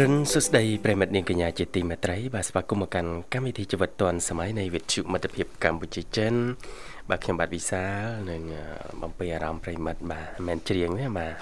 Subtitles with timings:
[0.00, 6.34] រិនសុស្ដីប្រិមិត្តនាងកញ្ញាជាទីមេត្រីបាទស្វាគមន៍មកកាន់កម្មវិធីជីវិតឌွန်សម័យនៃវិទ្យុមិត្តភាពកម្ពុជាចិន
[7.10, 8.42] បាទខ្ញុំបាទវិសាលនឹង
[9.02, 11.32] បំពេញអារម្មណ៍ប្រិមិត្តបាទមិនមែនច្រៀងទេបាទ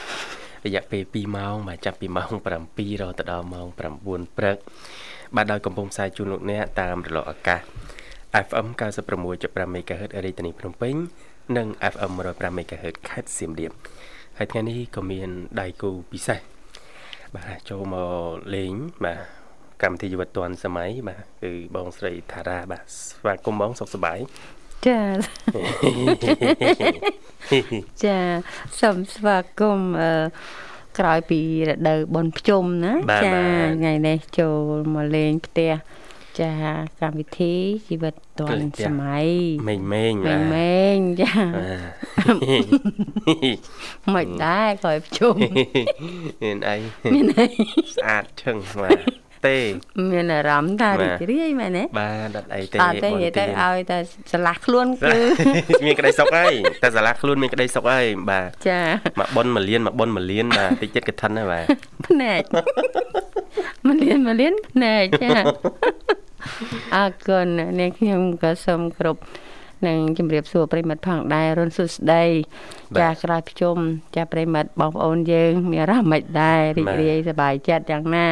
[0.67, 2.55] រយៈពេល2ម៉ោងបាទចាប់ពីម៉ោង7រ
[3.09, 4.57] ហូតដល់ម៉ោង9ព្រឹក
[5.37, 7.61] បាទដោយកំពុងផ្សាយជូនលោកអ្នកតាមរលកអាកាស
[8.47, 8.67] FM
[9.19, 10.95] 96.5 MHz រាជធានីភ្នំពេញ
[11.57, 13.73] និង FM 105 MHz ខេត្តសៀមរាប
[14.39, 15.29] ហើយថ្ងៃនេះក៏មាន
[15.61, 16.58] ដៃគូពិសេស
[17.37, 18.75] បាទចូលមកលេង
[19.05, 19.21] បាទ
[19.83, 24.19] កម្មវិធីជីវិតឌွန်សម័យបាទគឺបងស្រីថារាបាទស្វាគមន៍បងសុខសប្បាយ
[24.87, 25.01] ចា
[28.05, 28.19] ចា
[28.81, 30.11] សូមស្វាគមន៍អឺ
[30.99, 33.33] ក្រោយពីរដូវបុណ្យភ្ជុំណាចា
[33.79, 35.73] ថ្ងៃនេះចូលមកលេងផ្ទះ
[36.41, 36.53] ចា
[37.01, 37.55] កម្មវិធី
[37.89, 39.27] ជីវិតឌွန်សម័យ
[39.69, 41.33] មេងមេងមេងមេងចា
[44.15, 45.35] មិនដែរក្រោយភ្ជុំ
[46.43, 46.77] មានអី
[47.15, 47.47] មានអី
[47.95, 48.99] ស្អាតឈឹងបាទ
[49.47, 49.59] ទេ
[50.13, 53.99] មានអារម្មណ៍ថារីករាយមែនទេបាទអត់អីទេអត់ទេនិយាយទៅឲ្យតែ
[54.33, 55.17] ឆ្លាស់ខ្លួនគឺ
[55.87, 58.81] មានក្តីសុខហើយតែឆ្លាស់ខ្លួនមានក្តីសុខហើយបាទចា
[59.19, 61.65] មកប៉ុនមួយលានមកប៉ុនមួយលានបាទតិចចិត្តកឋិនហើយបាទ
[62.07, 62.43] ភ្នែក
[63.87, 65.31] មួយលានមួយលានភ្នែកចា
[66.95, 67.47] អរគុណ
[67.79, 69.21] អ្នកខ្ញុំក៏សូមគ្រប់
[69.87, 72.25] និងជម្រាបសួរប្រិមិត្តផងដែររុនសុស្ដី
[73.01, 73.77] ចាក្រោយប្រជុំ
[74.17, 78.29] ចាប្រិមិត្តបងប្អូនយើងមានអារម្មណ៍មិនដែររីករាយសប្បាយចិត្តយ៉ាងណា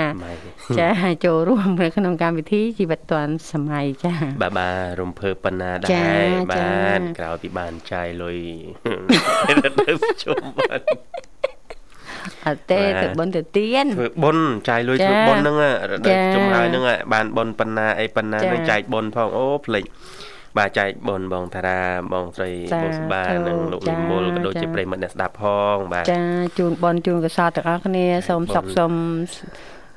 [0.78, 0.90] ចា
[1.24, 4.12] ចូលរួមនៅក្នុងកម្មវិធីជីវិតឌွန်សម័យចា
[4.42, 5.88] បាទបាទរំភើបប៉ុណ្ណាដែ
[6.24, 8.38] របាទក្រោយពីបានចាយលុយ
[9.48, 10.80] ទៅប្រជុំបាទ
[12.46, 15.56] អត់ទេធ្វើបុណ្យទៅទៀនធ្វើបុណ្យចាយលុយធ្វើបុណ្យហ្នឹង
[15.90, 16.82] រដូវជុំហើយហ្នឹង
[17.12, 19.84] បានបុណ្យប៉ុណ្ណាអីប៉ុណ្ណានឹងចែកបុណ្យផងអូភ្លេច
[20.58, 21.80] បាទចែកបុណ្យបងតារា
[22.12, 22.50] បងស្រី
[22.82, 25.44] បុស្បានិងលោកនិមលក៏ដូចជាប្រិមត្តអ្នកស្ដាប់ផ
[25.74, 26.22] ងបាទចា
[26.58, 28.92] ជូនបុណ្យជូនកសលទាំងអស់គ្នាសូមសុខសូម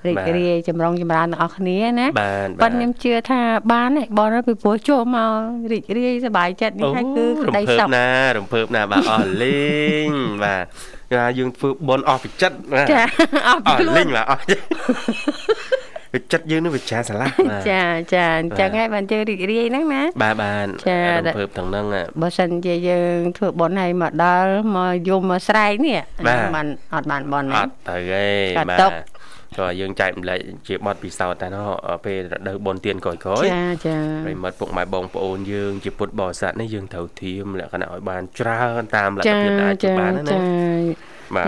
[0.07, 3.41] រីករាយចម្រុងចម្រើនទាំងអស់គ្នាណាប៉ុន្តែខ្ញុំជឿថា
[3.72, 5.31] បានទេបងពីព្រោះចូលមក
[5.72, 8.07] រីករាយសប្បាយចិត្តនេះហើយគឺក្តីសុខណា
[8.38, 9.69] រំភើបណាបាទអស់លេ
[10.06, 10.09] ង
[10.44, 10.66] បាទ
[11.14, 13.03] ថាយើងធ្វើបុណ្យអស់ពីចិត្តបាទចា
[13.47, 14.42] អស់ពីខ្លួនលេងបាទអស់
[16.14, 17.30] វាចិត្តយើងនឹងវាចាស្រឡះ
[17.70, 17.81] ចា
[18.14, 20.66] ចាអញ្ចឹងហើយបានយើងរីករាយហ្នឹងណាបាទបាន
[21.28, 21.86] រំភើបទាំងហ្នឹង
[22.22, 26.00] បើសិនជាយើងធ្វើបុណ្យឲ្យមកដល់មកយំមកស្រែកនេះ
[26.56, 28.25] បានអត់បានបុណ្យអត់ទៅទេ
[28.69, 28.94] បាទ
[29.58, 31.70] ក៏យើងចែកម្លែកជាបទពិសោធន៍តែនោះ
[32.06, 40.38] ពេលរដូវបុណ្យទានក្រោយក្រោយចាចាប្រិមិត្តពុកម៉ែបងប្អូនយើងជាពុទ្ធបរិស័ទនេះយើងត្រូវធៀមលក្ខណៈឲ្យបានច្រើនតាមលទ្ធភាពដែលអាចបានណា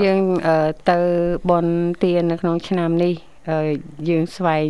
[0.05, 0.21] យើង
[0.91, 0.99] ទៅ
[1.49, 3.13] បុណ្យទាននៅក្នុងឆ្នាំនេះ
[4.09, 4.69] យើងស្វែង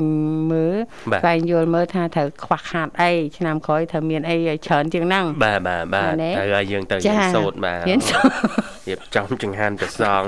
[0.51, 0.75] មើល
[1.21, 8.35] ស្វែងយល់មើលថាត្រូវខ្វះខាតអីឆ្នាំក្រោយត្រូវមានអីច្រើនជាងហ្នឹងបាទបាទបាទត្រូវឲ្យយើងទៅរៀនសូត្របាទរៀនសូត្រ
[8.87, 10.23] រៀបចំចង្ហាន់ប្រសង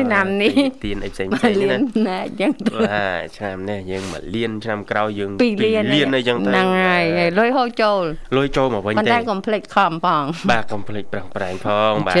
[0.00, 0.52] ឆ្នាំនេះ
[0.84, 8.02] ទៀនអីផ្សេងផ្សេងណាណាអញ្ចឹងបាទឆ្នាំនេះយើងមកលៀនឆ្នាំក្រោយយើង2លានលានអីចឹងទៅហ្នឹងហើយហើយលុយហូរចូល
[8.36, 12.16] លុយចូលមកវិញទេប៉ុន្តែកុំភ្លេចខំផងបាទកុំភ្លេចប្រឹងប្រែងផងបាទ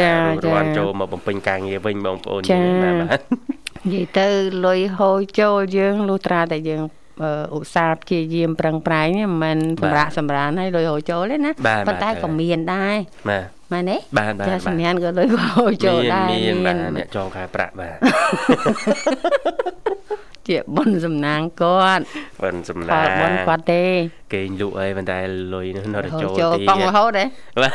[0.46, 3.20] រាន់ចូលមកបំពេញការងារវិញបងប្អូនយើងបាទបាទ
[3.88, 4.26] និយាយទៅ
[4.66, 6.82] លុយហូរចូលយើងលុះត្រាតែយើង
[7.56, 11.50] ឧស្សាហ៍ព្យាយាមប្រឹងប្រែងមិនមែនសម្រាប់សម្រានឲ្យលុយហូរចូលទេណា
[11.88, 12.96] ប៉ុន្តែក៏មានដែរ
[13.30, 17.96] បាទមែនទេបាទបាទចាសម្ញានក៏លុយហូរចូលដែរមានបាទអ្នកចងខែប្រាក់បាទ
[20.48, 22.02] ជាបុណ្យសំណាងគាត់
[22.42, 23.84] បុណ្យសំណាងបុណ្យគាត់ទេ
[24.34, 25.18] គេងលក់អីប៉ុន្តែ
[25.54, 27.24] លុយនោះនៅចូលទៀតចូលកង់រហូតទេ
[27.62, 27.74] បាទ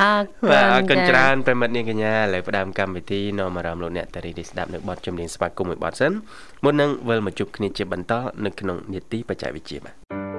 [0.00, 6.12] អរគុណបាទអរគុណច្រើនប្រិមិត្តនាងកញ្ញាឥឡូវផ្ដើមកម្មវិធីនាំអារម្មណ៍លោកអ្នកតារីនេះស្ដាប់នៅបទចម្រៀងស្វាគមន៍មួយបទសិន
[6.64, 8.12] មុននឹងវិលមកជួបគ្នាជាបន្ត
[8.44, 10.31] នៅក្នុងនេតិបច្ចេកវិទ្យាបាទ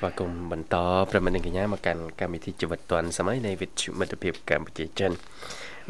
[0.00, 0.76] ស្វាគមន៍បន្ត
[1.10, 5.12] ប្រិមត្តនិងកញ្ញាមកកាន់កម្មវិធីជីវិតឌွန်សម័យនៃវិទ្យុមិត្តភាពកម្ពុជាចិន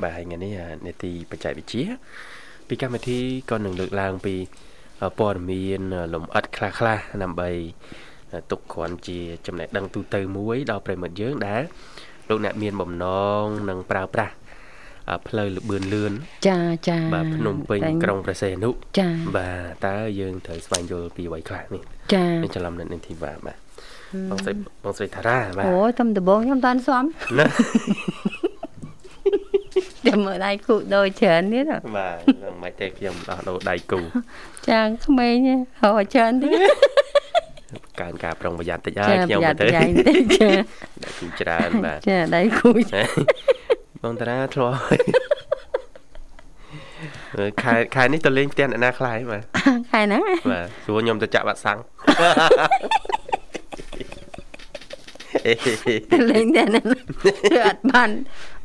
[0.02, 1.84] បាទហើយថ្ងៃនេះអានេតិបច្ចេកវិទ្យា
[2.68, 3.18] ពីកម្មវិធី
[3.50, 4.34] ក៏នឹងលើកឡើងពី
[5.18, 5.82] ព័ត៌មាន
[6.14, 7.50] លំអិតខ្លះខ្លះៗដើម្បី
[8.50, 11.62] ទុកគ្រាន់ជាចំណេះដឹងទូទៅមួយដល់ប្រិមត្តយើងដែល
[12.28, 13.06] លោកអ្នកមានបំណ
[13.42, 14.32] ងនឹងប្រើប្រាស់
[15.28, 16.12] ផ្លូវលបឿនលឿន
[16.48, 19.50] ចាចាបាទភ្នំពេញតែក្រុងព្រះសីហនុចាបា
[19.84, 21.82] ទតើយើងត្រូវស្វែងយល់ពីអ្វីខ្លះនេះ
[22.14, 23.58] ចានេះច្រឡំនៅនឹងធីវ៉ាបាទ
[24.30, 24.52] បងស្រី
[24.84, 27.04] បងស្រីថារ៉ាបាទអូយតំដបងខ្ញុំតាន់ស្ម
[27.38, 27.46] ណា
[30.06, 34.00] តែមើលដៃគូដូចច្រើនទៀតហ៎បាទនឹងមិនទេខ្ញុំដោះដូរដៃគូ
[34.68, 35.36] ចាក្មេង
[35.82, 37.00] ហៅច្រើនទៀត
[38.00, 40.50] កើនការប្រុងប្រយ័ត្នតិចហើយចាខ្ញុំប្រយ័ទៅត្នប្រយ័ត្នតិចចា
[41.04, 42.70] ដៃគូច្រើនបាទចាដៃគូ
[44.02, 44.76] បងតារាធ្លាប់
[47.38, 49.42] អឺខែខែនេះទៅលេងផ្ទះអ្នកណាខ្លះហើយបាទ
[49.90, 50.20] ខែហ្នឹង
[50.52, 51.78] បាទសួរខ្ញុំទៅចាក់បាត់សាំង
[55.46, 55.54] អេ
[56.32, 56.84] លេងតែហ្នឹង
[57.22, 58.10] គឺអត់បាន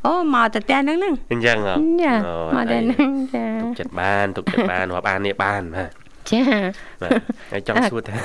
[0.05, 1.73] អូមកទៅផ្ទះហ្នឹងហ្នឹងអញ្ចឹងហ៎
[2.03, 5.91] ចាអូមកតែអីហ្នឹងចាទុកចិត្តបានទុកចិត្តបានរាប់អាននេះបានបាទ
[6.31, 6.41] ចា
[7.01, 7.11] បាទ
[7.51, 8.17] ហើយចង់សួរថា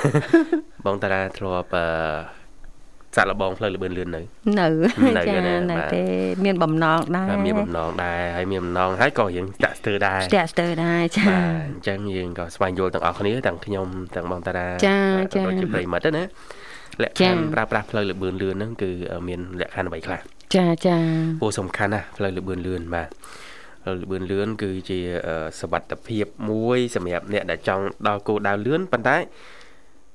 [0.85, 2.40] បងតារាធ្លាប់អឺ
[3.15, 4.21] សាក់លបងផ្លូវលបឿនលឿននៅ
[4.59, 4.67] នៅ
[5.17, 6.03] នៅចាណានៅបាទទេ
[6.45, 16.23] មានបំណងដែរបាទមានបំណងដែរហើយមានបំណងហើយក៏យើងតាក់ស្ទើរដែរស្ទាក់ស្ទើរដែរចាបាទអញ្ចឹងយើងក៏ស្វែងយល់ទាំងអស់គ្នាទាំងខ្ញុំទាំងបងតារាចាបាទចាដូចជាប្រិមត្តណា
[17.03, 18.89] លក្ខខណ្ឌចាប្រើប្រាស់ផ្លូវលបឿនលឿនហ្នឹងគឺ
[19.27, 20.19] មានលក្ខខណ្ឌអ្វីខ្លះ
[20.55, 20.97] ចាចា
[21.41, 23.09] ពោលសំខាន់ណាស់ផ្លូវលបឿនលឿនបាទ
[23.83, 29.17] ផ្លូវលបឿនលឿនគឺជាអឺសវត្ថភាពមួយសម្រាប់អ្នកដែលចង់ដល់គោលដៅលឿនប៉ុន្តែ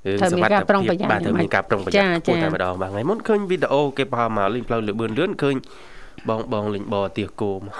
[0.06, 5.56] គឺត្រូវមានការប្រុងប្រយ័ត្នបាទត្រូវមានការប្រុងប្រយ័ត្នចាខ្ពស់ចាតែម្ដងបាទថ្ងៃមុនឃើញវីដេអូគេបោះមកលេងផ្លូវលបឿនលឿនឃើញ
[6.28, 7.70] បងបងលេងបរទៀសគោមក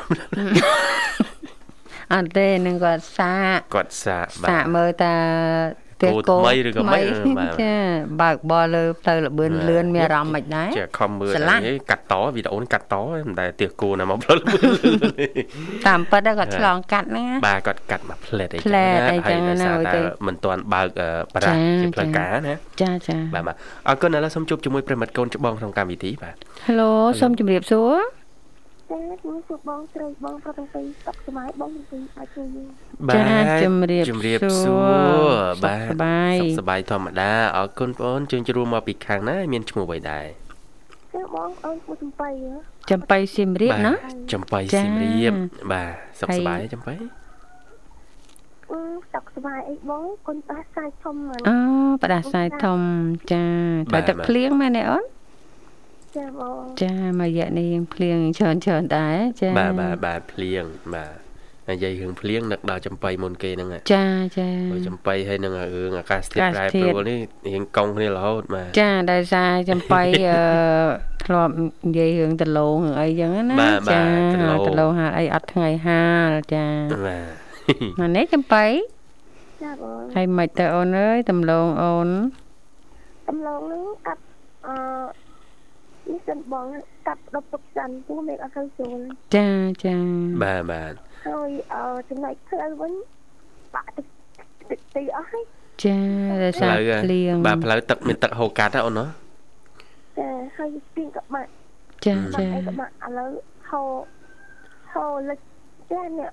[2.14, 5.14] អត់ទេនឹងគាត់សាកគាត់សាកបាសាកទមើលតា
[6.02, 7.04] ទេគោថ្មីឬក៏មិន
[7.38, 7.74] បាទចា
[8.22, 12.94] បើកបរលើផ្លូវលបឿនលឿនមានអារម្មណ៍មិនដែរជាខំមើលស្រឡះអីកាត់តវីដេអូនេះកាត់ត
[13.28, 15.26] មិនដែលទៀសគោណាមកផ្លូវលបឿនលឿនទេ
[15.86, 23.56] តាមពិតហ្នឹងគាត់ឆ្លងកាត់ហ្នឹងណាបាទគាត់កាត់មកផ្លែតអីផ្លែតអីចឹងហើយដោយសារណាតែទៅមិនទាន់បើកអឺប្រាក់ចាជាផ្លូវចាការណាចាចាបាទបាទ
[23.88, 26.34] អរគុណឥឡូវសូមជួបជាមួយប្រិមិត្តកូនច្បងក្នុងកម្មវិធីបាទ
[26.66, 27.94] ហេឡូសូមជម្រាបសួរ
[28.90, 32.68] ចាខ្ញុំជួបបងស្រីបងប្រុសទាំងពីរសុខសប្បាយបងទាំងពីរអាចជួយយើង
[33.14, 40.26] ចាជំរាបជំរាបសួសួររសុខបាទសប្បាយសុខសប្បាយធម្មតាអរគុណបងអូនជើងជ្រួមកពីខាងណាមានឈ្មោះអ្វីដែរ
[41.14, 42.52] ចាបងអូនមួយសំបីហ៎
[42.90, 43.94] ចំបៃសៀមរាបណា
[44.32, 45.32] ចំបៃចាសៀមរាប
[45.72, 45.90] បាទ
[46.20, 46.94] សុខហើយសប្បាយចំបៃ
[48.70, 48.80] អឺ
[49.12, 51.56] សុខសប្បាយអីបងគុណតាសាយធំហ្នឹងអូ
[52.02, 52.80] ផ្ដាសាយធំ
[53.32, 53.44] ចា
[53.90, 55.04] ត្រូវទឹកភ្លៀងមែនទេអូន
[56.16, 61.14] ចាបងចាមួយរយៈនេះយើងភ្លៀងច្រើនច្រើនដែរចាបាទបាទបាទភ្លៀងបាទ
[61.70, 64.06] និយាយរឿងភ្លៀងនឹកដល់ចំបៃមុនគេហ្នឹងហ่ะចា
[64.38, 67.18] ចាព្រោះចំបៃហើយនឹងរឿងអាកាសធាតុអាកាសប្រែធាតុប្រួលនេះ
[67.48, 70.42] រៀងកង់គ្នារហូតបាទចាដោយសារចំបៃអឺ
[71.24, 71.52] ធ្លាប់
[71.86, 74.02] និយាយរឿងដលងរឿងអីចឹងណាបាទបាទចា
[74.40, 76.66] ដលងដលងហាលអីអត់ថ្ងៃហាលចា
[77.06, 78.64] បាទមកនេះចំបៃ
[79.62, 82.08] ចាបងហើយមិនទៅអូនអើយដំឡងអូន
[83.28, 84.20] អំឡងហ្នឹងកាប់
[84.66, 84.76] អឺ
[86.08, 86.66] នេះសិនបង
[87.06, 88.98] កាប់ដប់ទុកសិនពូមិនអត់ទៅចូល
[89.36, 89.48] ចា
[89.84, 89.96] ចា
[90.42, 90.92] បាទបាទ
[91.26, 92.92] ហើយអឺចំណុចផ្លូវវិញ
[93.74, 94.06] បាក់ទឹក
[94.70, 95.44] ទឹកទីអស់ហើយ
[95.84, 95.98] ចា
[96.42, 99.06] ដោយផ្សារលូវភ្លៀងបាទផ្លូវទឹកមានទឹកហូរកាត់ណាអូនណា
[100.18, 101.48] ចាហើយស្ទៀងក៏បាក់
[102.04, 103.30] ចាបាចាក់អីក៏បាក់ឥឡូវ
[103.70, 103.90] ហូរ
[104.92, 105.38] ហូរលិច
[105.92, 106.30] ចានេះ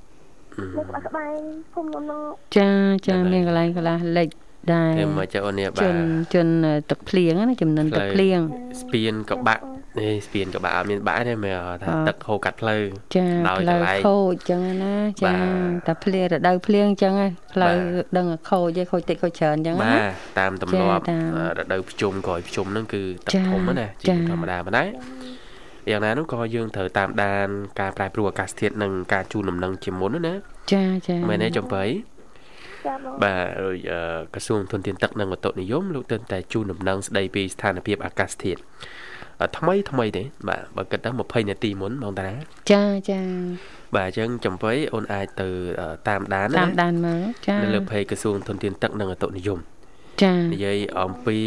[0.78, 1.34] នៅក្បែរក្បែរ
[1.74, 2.26] ភូមិនោះ
[2.58, 2.70] ចា
[3.08, 4.30] ចាមានកន្លែងកន្លះលិច
[4.72, 6.02] ដែរតែមកចុះអូននេះជបាទន់
[6.34, 6.54] ជន់
[6.90, 8.40] ទឹកភ្លៀងណាចំនួនទឹកភ្លៀង
[8.82, 9.64] ស្ពានក៏បាក់
[10.00, 12.82] នេះស្ពានក៏បាក់អត់មានបាក់ទេមើលថាអត់ទឹកហូរកាត់ផ្លូវ
[13.16, 24.86] ចាដោយផ្លូវកន្លែងខូចចឹងណាចាបាទតែភ្លៀងរដូវភ្លៀងចឹងហ៎ផ្លូវបាទដឹងតែខូចឯងខូចតិចខូចច្រើនចឹងបាណាទតាមទម្លាប់ចាតាមអឺរដូវភ្ជុំក្រោយភ្ជុំហ្នឹងគឺទឹកចាធំហ្នឹងណាជាចាធម្មតាប៉ុន្តែ
[25.90, 27.48] យ៉ាងណានោះក៏យើងត្រូវតាមដាន
[27.80, 30.36] ការប្រែប្រួលអាកាសធាតុនិងការជូនដំណឹងជាមុនណាណា
[30.74, 32.13] ចាចាមែនទេចំបៃចា
[32.88, 34.00] បងបាទដោយអឺ
[34.34, 38.62] ក្រសួងធនធានទឹកនិងវត្ថុនិយមលោកទើបតែជូនដំណឹងស្ដីពីស្ថានភាពអាកាសធាតុ
[39.42, 42.36] អឺថ្មីថ្មីទេបាទបើគិតទៅ20នាទីមុនបងតារា
[42.72, 43.22] ចាចា
[43.96, 45.50] បាទអញ្ចឹងចំបៃអូនអាចទៅ
[45.82, 49.60] អឺតាមដានណាតាមដានមើលចានៅលើ page ក្រសួងធនធានទឹកនិងវត្ថុនិយម
[50.24, 51.38] ចានិយាយអំពី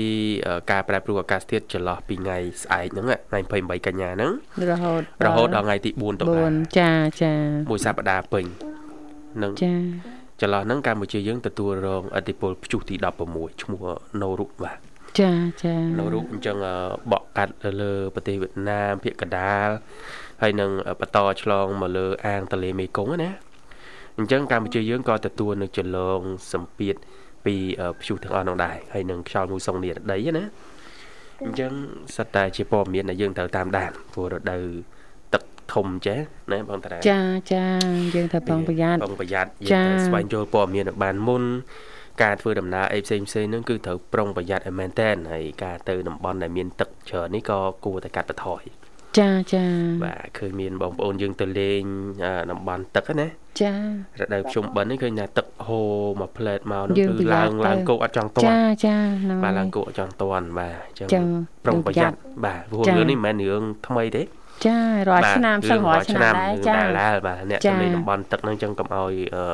[0.47, 4.33] អឺការប្រែប្រួលអាកាសធាតុចន្លោះពីថ្ងៃស្អែកហ្នឹងថ្ងៃ28កញ្ញាហ្នឹង
[4.71, 6.90] រហូតរហូតដល់ថ្ងៃទី4តុលា4ចា
[7.23, 7.33] ចា
[7.71, 8.45] មួយសប្តាហ៍ពេញ
[9.43, 9.75] នឹងចា
[10.40, 12.95] ចន្លោះហ្នឹងកម្ពុជាយើងទទួលរងឥទ្ធិពលព្យុះទី
[13.28, 13.83] 16ឈ្មោះ
[14.21, 14.78] ណូរុបាទ
[15.21, 16.76] ចាចាណូរុអញ្ចឹងអឺ
[17.12, 19.69] បក់កាត់ទៅលើប្រទេសវៀតណាមភាគកណ្ដាល
[20.43, 23.31] ហើយនឹងបន្តឆ្លងមកលើអាងទន្លេមេគង្គណា
[24.19, 26.21] អញ្ចឹងកម្ពុជាយើងក៏ទទួលនឹងចន្លង
[26.52, 26.95] សម្ពាធ
[27.45, 30.45] ពីអឺព្យុះទាំងអស់ហ្នឹងដែរហើយនឹងខ្យល់មូសុងនិរដីណា
[31.45, 31.73] អញ្ចឹង
[32.16, 34.96] សិតតែជាព័ត៌មានដែលយើងត្រូវតាមដានព្រោះរដូវទឹក
[35.75, 36.18] ធំចេះ
[36.52, 37.20] ណាបងតារាចា
[37.52, 37.64] ចា
[38.14, 41.44] យើងត្រូវប្រុងប្រយ័ត្នប្រុងប្រយ័ត្នយើងចា៎ត្រូវស្វែងយល់ព័ត៌មានឲ្យបានមុន
[42.23, 48.62] ការធ្វើដំណើរអីផ្សេងផ្សេងៗហ្នឹងគឺត្រូវប្រុងប្រយ័ត្នឲ្យមែនតែនហើយការទៅតំបន់ដែលមានទឹកច្រើននេះក៏គួរតែកាត់បន្ថយ
[49.18, 49.64] ចាចា
[50.04, 51.82] បាទឃើញមានបងប្អូនយើងទៅលេង
[52.25, 53.28] អឺតំបន់ទឹកហ្នឹងណា
[53.62, 53.75] ចា
[54.20, 58.56] រដូវភ្ជុំបិណ្ឌនេះឃើញថាទឹកហូរមកផ្លែតមកហ្នឹងយើងគឺប្រយ័ឡាត្នងឡើងទៅគោកអត់ចង់ទាចាន់
[58.87, 61.25] ចាហ្នឹងបាទហើឡើងយគោកអត់ចង់ទាន់បាទអញ្ចឹងចឹង
[61.64, 64.23] ប្រុងប្រយ័ត្នប្រយ័ត្នបាទព្រោះចា៎រឿងនេះមិនមែនរឿងថ្មីទេ
[64.64, 69.44] ចារាល់បាទឆ្នាំសឹងរាល់ឆ្នាំដែររឿងចាដែលឡាលបាទអ្នកចា៎ទៅលេងតំបន់ទឹកហ្នឹងអញ្ចឹងកុំឲ្យអឺ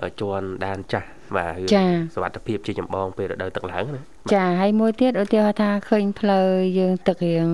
[0.00, 4.00] អឺជន់ដានចាស់បាទរឿងចា៎សុវត្ថិភាពជាចម្បងពេលរដូវទឹកឡើងណា
[4.34, 6.46] ចាហើយមួយទៀតឧទាហរណ៍ថាឃើញផ្លូវ
[6.78, 7.48] យើងទឹករៀង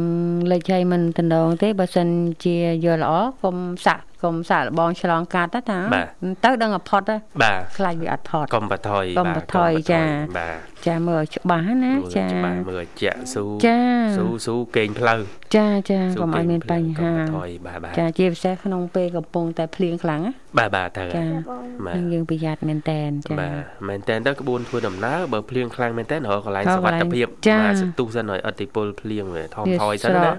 [0.53, 2.09] លិចហើយមិនតំណងទេបើសិន
[2.45, 6.07] ជាយល់ល្អកុំសាក់ កុំសាក់លបងឆ្លងកាត់ណាតាបាទ
[6.45, 10.03] ទៅដឹងតែផុតទៅបាទខ្លាចវាអត់ផុតកុំបថយកុំបន្ថយចា
[10.39, 10.57] បាទ
[10.87, 13.79] ចាមើលឲ្យច្បាស់ណាមើលចាច្បាស់មើលជាក់ស៊ូចា
[14.17, 15.21] ស៊ូស៊ូកេងផ្លូវ
[15.57, 23.55] ចាចាស៊ូកុំឲ្យមានបញ្ហាកុំបន្ថយបាទបាទចាជាពិសេសក្នុងពេលកំពុងតែភ្លៀងខ្លាំងណាបាទបាទតើចាចាបងបាទនឹងយើងប្រយ័ត្នមែនតែនចាបាទ
[23.89, 30.37] មែនតើទៅក្បួនធ្វើដំណើរបើភ្លៀងខ្លាំងមែនតើរកកន្លែងរកសុវត្ថិភាពចា៎បាទសន្ទុះសិនឲ្យអតិពលភ្លៀងវាថមថយសិនស្រណាក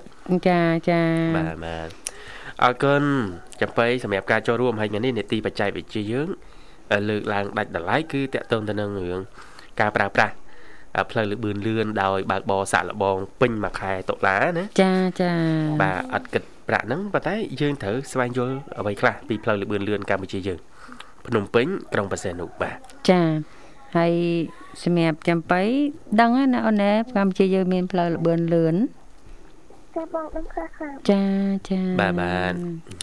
[0.48, 1.02] ចាចា
[1.38, 2.07] បាទបាទ
[2.64, 3.04] អរគុណ
[3.62, 6.28] ចំបៃសម្រាប់ការចូលរួមហើយថ្ងៃនេះនេតិបច្ចេកវិទ្យាយើង
[7.10, 9.20] លើកឡើងដាច់តម្លៃគឺតកតងទៅនឹងរឿង
[9.80, 10.34] ការប្រើប្រាស់
[11.12, 15.32] ផ្លូវលឿនលឿនដោយបើកបរសាក់លបងពេញមួយខែតុលាណាចាចា
[15.82, 20.60] បាទអត់គិតប្រាក់ហ្នឹងប៉ុន្តែយើងត្រូវស្វែងយល់អ្វីខ្លះពីផ្លូវលឿនលឿនកម្ពុជាយើង
[21.28, 22.78] ភ្នំពេញក្រុងបរសេនុបាទ
[23.10, 23.22] ចា
[23.98, 24.14] ហើយ
[24.84, 25.62] សម្រាប់ចំបៃ
[26.22, 28.76] ដឹងហើយណាអូនណាកម្ពុជាយើងមានផ្លូវលបឿនលឿន
[29.98, 31.24] ចាបងដឹងខ្លះខ្លះចា
[31.70, 32.54] ចាបាទបាទ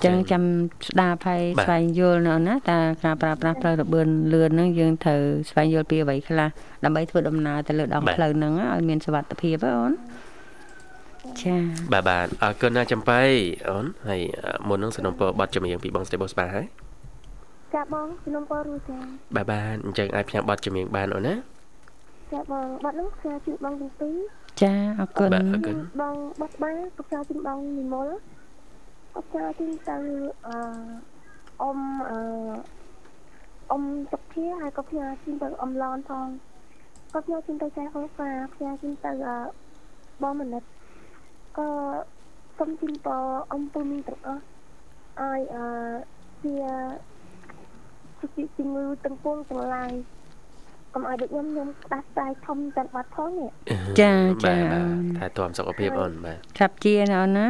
[0.05, 0.43] ចឹងចាំ
[0.89, 5.21] ស្ដាប់ហើយបាទស្វែងយល់ណាអូនណាតើការប្រើប្រាស់ផ្លូវលបឿនលឿនហ្នឹងយើងត្រូវ
[5.51, 6.49] ស្វែងយល់ពីអ្វីខ្លះ
[6.85, 9.93] ដើម្បីធ្វើដំណើរទៅលើដងបាទផ្លូវហ្នឹងឲ្យមានសុវត្ថិភាពហ៎អូន
[11.43, 11.57] ចា
[11.93, 13.21] បាទបាទអរគុណណាស់ចំបៃ
[13.69, 16.67] អូនហើយអឺមុននឹងสนុំពរប័ណ្ណចម្រៀងពីបងស្រីបូស្បាហើយ
[17.75, 18.99] ចាបងខ្ញុំបងរួចចា
[19.37, 21.35] បាទបាទអញ្ចឹងអាចផ្ញើប័ណ្ណចម្រៀងបានអូនណា
[22.33, 24.17] ចាបងបាត់នោះផ្សាយជូនបងទាំងពីរ
[24.63, 28.09] ចាអរគុណបាទអរគុណបងបាត់បានផ្សាយជូនបងនិមល
[29.15, 29.97] គាត់ផ្ញើជូនទៅ
[30.47, 30.59] អឺ
[31.63, 31.79] អ៊ំ
[32.11, 32.19] អឺ
[33.71, 33.83] អ៊ំ
[34.13, 36.27] សុខាហើយក៏ផ្ញើជូនទៅអ៊ំឡនផង
[37.13, 39.39] ក៏ផ្ញើជូនទៅចែកអូកាផ្ញើជូនទៅអឺ
[40.23, 40.63] បងមនិត
[41.59, 41.69] ក៏
[42.59, 44.43] សូមជូនពរអ៊ំពូមីងទាំងអស់
[45.21, 45.67] ឲ្យអឺ
[46.43, 46.55] ជា
[48.19, 49.93] សុខជំងឺទាំងពួងទាំងឡាយ
[50.95, 53.51] កុំឲ្យដូចខ្ញុំខ្ញុំដាស់ស្រាយធំតែបាត់ផងនេះ
[54.01, 54.13] ចា
[54.45, 57.47] ចាបាទបាទថែទាំសុខភាពអូនបាទចាប់ជាណាអូនណា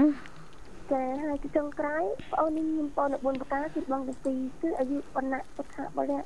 [0.92, 6.22] ចាហើយទីចុងក្រោយបងអូននេះខ្ញុំបងនៅ4ប្រការគឺបងទាំងពីរគឺអាយុវណ្ណៈសុខៈបរិយ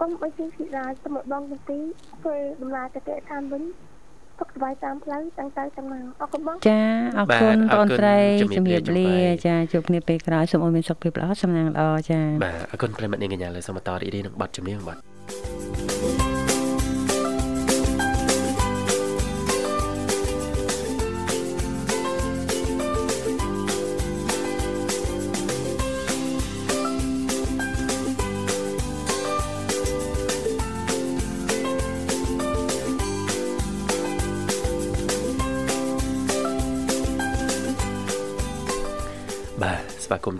[0.00, 1.82] កុំបីជាសិរាទៅមកបងទាំងពីរ
[2.22, 3.62] ធ្វើដំណើរទៅគេតាមវិញ
[4.38, 6.80] ទុកស្បាយតាមផ្លូវតាំងទៅតាំងមកអរគុណបងចា
[7.18, 8.18] អរគុណបងស្រី
[8.56, 9.12] ជំរាបលា
[9.46, 15.55] ចាជួបគ្នាពេលក្រោយសូមអរមានសុខភាពល្អសំណាងល្អចាបាទអរគុណប្រិមត្តនាងកញ្ញាលើសូមបន្តរីករាយនឹងបទចម្រៀងបាទបាទ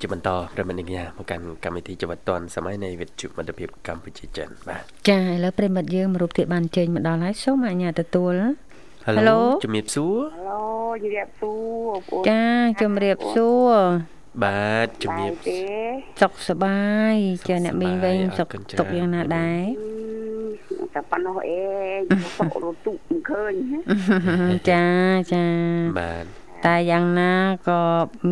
[0.00, 8.34] ជាបន្តប្រិមត្តនាងកញ្ញាមកកាន់កម្មវិធីជីវិតឌွန်សម័យនៃវិទ្យុមិត្តភាពកម្ពុជាចិនបាទចាឥឡូវប្រិមិត្តយើងមករូបធាតុបានចេញមកដល់ហើយសូមអនុញ្ញាតទទួល
[9.06, 10.16] Hello ជំរាបសួរ
[10.48, 10.62] ឡូ
[11.02, 12.44] ជំរាបសួរបងប្អូនចា
[12.82, 13.76] ជំរាបសួរ
[14.44, 15.60] បាទជំរាបទេ
[16.20, 16.80] សុខសប្បា
[17.12, 17.14] យ
[17.48, 19.62] ចាអ្នកមីងវិញសុសុខខសប្បាយអរគុណច្រើនទុកយ៉ាងណាដែរ
[20.94, 21.60] តែប៉ុណ្ណោះអេ
[22.38, 23.52] សុខរទុមិនឃើញ
[24.70, 24.86] ចា
[25.32, 25.46] ចា
[26.00, 26.24] បាទ
[26.66, 27.34] តែយ៉ាងណា
[27.68, 27.80] ក៏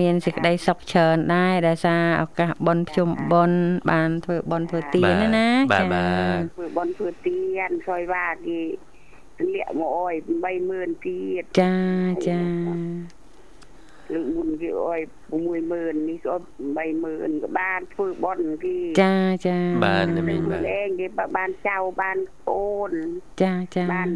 [0.01, 3.59] មានសេចក្តីសុខច្រើនដែរដោយសារឱកាសបន់ភ្ជុំបន់
[3.91, 8.61] បានធ្វើបន់ធ្វើទានណាណាបាទបាទធ្វើបនធ្វើទៀនសយវ៉ាគេ
[9.39, 10.15] ទម្លាក់មកអើយ
[10.61, 11.75] 30000ទៀតចា
[12.29, 12.43] ចា
[14.13, 15.01] លើកមុនគេអើយ
[15.55, 16.47] 60000នេះស្អប់
[16.99, 19.17] 30000ក៏បានធ្វើបនគេចា
[19.47, 22.17] ចាបាទអ្នកមីងបាទលេងគេបានចៅបាន
[22.51, 22.93] អូន
[23.43, 24.09] ចាចាបាន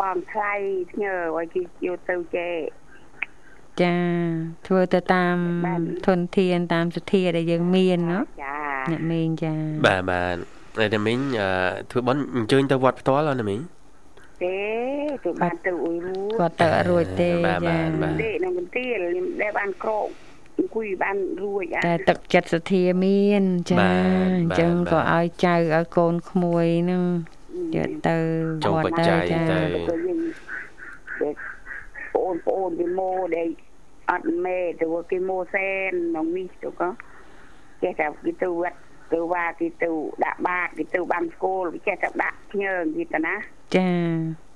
[0.00, 0.54] បងថ្លៃ
[0.92, 2.81] ធ្ញើឲ្យគេយកទៅចែក
[3.80, 3.94] ចា
[4.66, 5.36] ធ្វើទៅតាម
[6.06, 8.56] ធនធានតាមសធាដែលយើងមានណាចា
[8.90, 9.54] អ្នកមីងចា
[9.86, 10.36] បាទបាទ
[10.78, 11.18] ហើយអ្នកមីង
[11.90, 13.60] ធ្វើបន់អញ្ជើញទៅវត្តផ្ទាល់អត់អ្នកមីង
[14.42, 14.56] ទេ
[15.24, 17.54] គឺបានទៅអ៊ុយរួចគាត់ទៅរួចទេចា
[18.22, 20.08] ទេនៅមន្ទីរខ្ញុំដែលបានក្រក
[20.58, 23.76] អង្គុយបានរួចតែទឹកចិត្តសធាមានចា
[24.36, 27.02] អញ្ចឹងក៏ឲ្យចៅឲ្យកូនក្មួយនឹង
[27.76, 28.16] យកទៅ
[28.74, 31.34] វត្តទៅចាទៅយើង
[32.14, 33.48] បងប្អូនពីម៉ូដែល
[34.10, 36.88] អត់មេទៅគេម៉ូសែនក្នុងនេះទៅក៏
[37.82, 38.78] ចេះតែគេទៅវត្ត
[39.12, 39.90] ទៅវ៉ាគេទៅ
[40.24, 43.34] ដាក់បាតគេទៅបានស្គូលគេចេះតែដាក់ភ្ញើគេទៅណា
[43.76, 43.88] ចា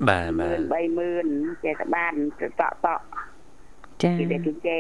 [0.09, 0.59] បាទបាទ
[1.12, 3.05] 30000ចេះតែបានទៅតក់តក់
[4.03, 4.79] ចាគេដែលគេចេ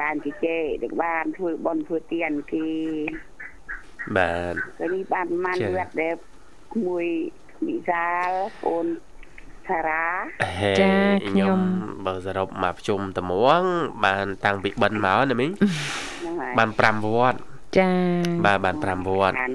[0.00, 2.66] បានគេចេទៅបានធ្វើបន់ធ្វើទៀនគេ
[4.16, 6.14] បាទទៅនេះបានប្រមាណចា៎វត្តដែល
[6.86, 7.06] មួយ
[7.66, 8.30] វិសាល
[8.66, 8.86] អូន
[9.70, 10.02] សារា
[10.60, 10.92] ហេចា
[11.28, 11.58] ខ្ញុំខ្ញុំ
[12.06, 13.64] បើសរុបមកប្រជុំតម្រង
[14.04, 17.38] បានតាំងពីបិណ្ឌមកណាមីងហ្នឹងហើយបាន5វត្ត
[17.78, 17.90] ចា
[18.46, 19.52] បាទបាន5វត្តបាន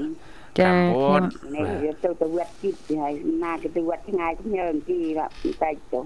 [0.59, 5.29] ចា5វខ្ញុំត្តនេះបាទវាទៅទៅវត្តជីកហើយណាគេទៅវត្តឆ្ងាយខ្ញុំទីបាទ
[5.61, 5.99] តែទៅ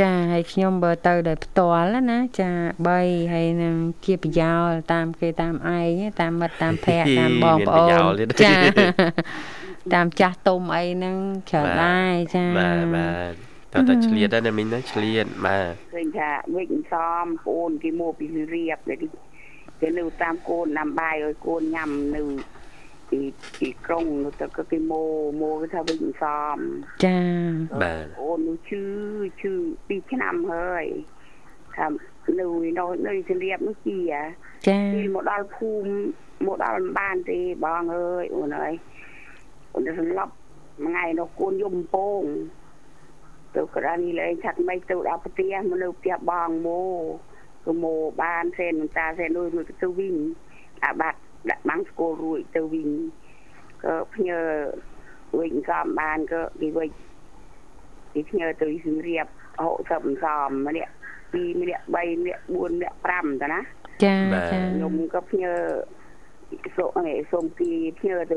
[0.00, 2.50] ចាហើយខ្ញុំបើទៅដោយផ្ទាល់ណាចា
[2.92, 8.54] 3ហើយនឹងជាប្រយោលតាមគេតាមឯងតាមមិត្តតាមភ័ក្រតាមបងប្អូមានប្រយោនលទៀតចា
[9.94, 11.16] តាមចាស់ទុំអីហ្នឹង
[11.50, 13.32] ច្រើនដែរចាបាទបាទ
[13.72, 18.98] តើតើឆ្លៀតដែរណាមីងណាឆ្លៀតបាទឃើញថាវិញសំប្អូនគេមកពីរៀបនេះ
[19.80, 22.22] គេនៅតាមកូនដាំបាយឲ្យកូនញ៉ាំនៅ
[23.10, 23.20] ពី
[23.58, 24.04] ពីក្រុង
[24.40, 26.58] ទៅក៏គេមកមកគេថាវិញសំ
[27.04, 27.18] ចា
[27.82, 28.82] បាទអូននោះឈឺ
[29.40, 29.52] ឈឺ
[29.86, 30.84] 2ឆ្នាំហើយ
[31.76, 31.86] ថា
[32.38, 32.46] នៅ
[32.78, 33.98] នៅនៅជំរាបនោះជា
[34.68, 35.90] ចាគេមកដល់ភូមិ
[36.46, 38.72] មកដល់បានទេបងអើយអូនអើយ
[39.76, 40.32] អូនសម្លាប់
[40.84, 42.22] មួយថ្ងៃនោះកូនយំពង
[43.56, 47.02] ទៅក្រៅនេះលេងឆាត់មិនទៅដល់ផ្ទះមកនៅផ្ទះបងមក
[47.64, 50.14] ក៏មកបានសេនមិនតាសេនដូចមួយទៅវិញ
[50.84, 51.18] អាបាត់
[51.50, 52.90] ដាក់បាំងស្គលរួចទៅវិញ
[53.84, 54.38] ក៏ផ្ញើ
[55.38, 56.90] វិញកំបានក៏គេវិញ
[58.12, 59.26] គេផ្ញើទៅសរៀប
[59.70, 60.92] 60សំម្នាក់
[61.24, 63.60] 2ម្នាក់3ម្នាក់4ម្នាក់5តាណា
[64.04, 65.52] ចាបាទចាខ្ញុំក៏ផ្ញើ
[66.76, 66.90] សូម
[67.32, 68.36] សូមពីផ្ញើទៅ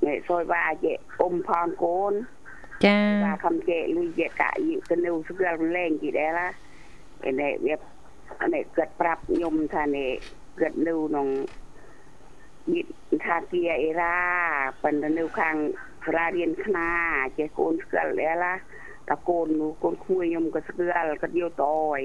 [0.00, 2.22] nghệ soi ba dễ ôm phong côn
[2.80, 6.32] cha và không dễ lui dễ cả dịu cân yêu sức ra lên gì đấy
[6.32, 6.52] là
[7.22, 7.80] cái này việc
[8.38, 10.20] cái này cật prap nhom thà này
[10.56, 11.44] cật lưu nòng
[12.66, 12.84] bị
[13.20, 18.58] thà kia ra phần lưu khang ra điên khna chế côn sức ra đấy là
[19.10, 19.48] ตะโกน
[19.80, 22.02] โกนคุยยมก็เสือแล้วก็เดียวต่อย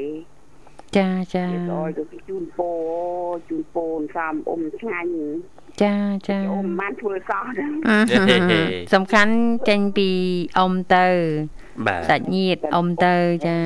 [0.96, 2.60] จ้าจ้าเดียวต่อยก็จุนโป
[3.48, 5.10] จุนโปนสามอมชัน
[5.84, 5.94] ចា
[6.28, 7.72] ចាអ៊ំបានធ្វើសោះហ្នឹង
[8.94, 9.34] សំខាន់
[9.70, 10.10] ចេញពី
[10.58, 11.08] អ៊ំទៅ
[11.88, 13.16] បាទសាច់ញាតិអ៊ំទៅ
[13.48, 13.58] ចា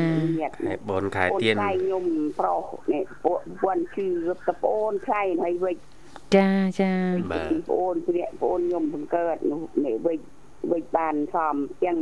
[0.68, 2.06] ហើយបនខែអូនទៀនខ្លាយខ្ញុំ
[2.40, 5.78] ប្រុសនេះពួកពួនជឿរត់តប្អូនខ្លាយហើយវិច
[6.36, 6.50] ចា
[6.82, 6.94] ចា
[7.34, 10.20] បាទប្អូនព្រាកប្អូនខ្ញុំបង្កើតនោះនេះវិច
[10.72, 11.98] វិចបានសំទាំង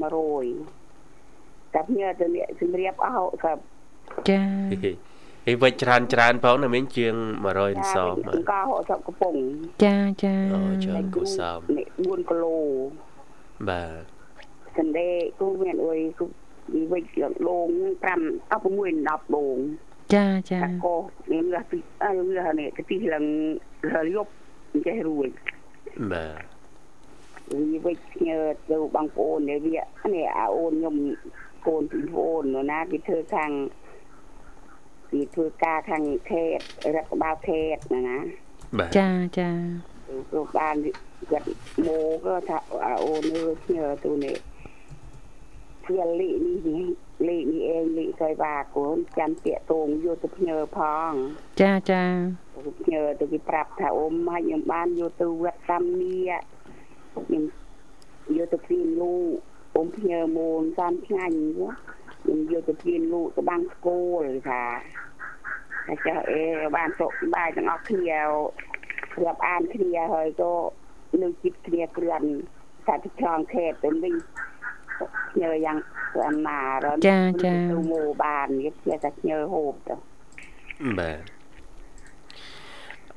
[0.80, 3.30] 100តែញើទៅនេះជំរាបអស់
[3.80, 4.42] 60ចា
[5.50, 7.16] ហេវិចច្រើនច្រើនផងណាមានជាង
[7.54, 9.36] 100សចាមកអង្គរ60កំពុង
[9.84, 12.58] ចាចាអូច្រើនគូសំនេះ4គីឡូ
[13.70, 14.04] បាទ
[14.78, 17.04] សណ្ដែកគូមានអុយគូវិវិច
[17.48, 17.70] លង
[18.06, 18.12] 5
[18.52, 19.58] 16 10ដង
[20.16, 20.96] ចាចាតាកោ
[21.32, 23.26] នេះលះពីអើលះនេះទីឡើង
[23.96, 24.32] លយប់
[24.86, 25.30] ចេះរួច
[26.12, 26.44] បាទ
[27.74, 29.80] វិវិចញើទៅបងប្អូននេះវា
[30.14, 30.96] នេះអាអូនខ្ញុំ
[31.68, 33.52] កូនពីប្អូននោះណាគេធ្វើខាង
[35.12, 36.60] គេធ្វើការខាងខេត
[36.96, 38.18] រដ្ឋបាលខេតណាណា
[38.78, 39.50] បាទចាចា
[40.32, 40.76] ទៅបាន
[41.32, 41.46] គាត់
[41.86, 44.38] មកក៏ថាអាអូននេះញើទៅនេះ
[45.86, 46.58] ជាលីនេះ
[47.28, 51.12] លីនេះឯងលីកៃបាកូនចាំពាក់តងយកទៅញើផង
[51.62, 52.04] ចាចា
[52.92, 56.16] ញើទៅគេប្រាប់ថាអ៊ំឲ្យខ្ញុំបានយកទៅវត្តសាមី
[57.14, 57.44] ខ្ញុំ
[58.38, 59.16] យកទៅព្រៀនលូ
[59.76, 61.97] អ៊ំញើមូនសំឆ្ងាញ់ខ្ញុំ
[62.52, 64.64] យកទៅព្រៀនលូទៅបាំងស្គូលថា
[65.88, 66.42] តែចាស់អេ
[66.76, 68.20] បានសុខសប្បាយទាំងអស់គ្នា
[69.24, 70.52] រាប់អានគ្នាហើយក៏
[71.22, 72.28] នៅជិតគ្នាគ្រាន់
[72.88, 74.16] តែទៅឆ្លងខេតទៅវិញ
[75.42, 75.78] ញើយ៉ាង
[76.14, 76.98] ស្អាតណារន
[77.72, 79.96] ទៅមកបានវាជាតែញើហូបទៅ
[81.00, 81.37] បាទ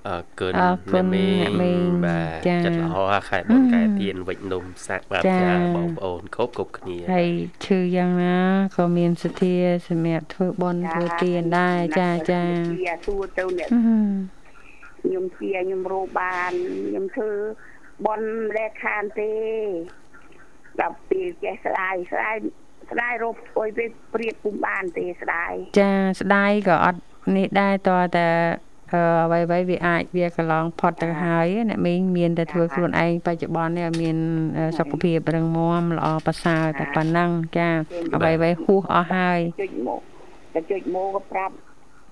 [0.08, 7.30] អរគុណអរគុណមីអ្នកមីងបាទចាចិត្តល្អខែបនកែទៀនវិចនំសាក់បាទចាចាបងប្អូនគ្រប់គ្រប់គ្នាហើយ
[7.64, 8.38] ឈឺយ៉ាងណា
[8.76, 9.56] ក៏មានសទ្ធា
[9.88, 12.42] សម្រាប់ធ្វើបន់ធ្វើទានដែរចាចា
[12.84, 13.80] ជាសួរទៅអ្នកអឺ
[15.02, 16.52] ខ្ញុំជាខ្ញុំរោបាន
[16.88, 17.30] ខ្ញុំធ្វើ
[18.06, 19.32] បនម្លែកខានទេ
[20.80, 22.36] ដល់ពេលចេះស្ដាយស្ដាយ
[22.90, 27.00] ស្ដាយរົບអុយពេលព្រៀបពុំបានទេស្ដាយចាស្ដាយក៏អត់
[27.36, 28.28] នេះដែរតើតែ
[28.92, 34.16] អឺអ្វីៗវាអាចវាកន្លងផុតទៅហើយអ្នកមីងមានតែធ្វើខ្លួនឯងបច្ចុប្បន្ននេះឲ្យមាន
[34.58, 37.68] អឺសុខភាពរឹងមាំល្អប្រសើរតែប៉ុណ្ណឹងចា
[38.14, 40.00] អ្វីៗហួសអស់ហើយចុចមក
[40.52, 41.54] តែចុចមកក៏ប្រាប់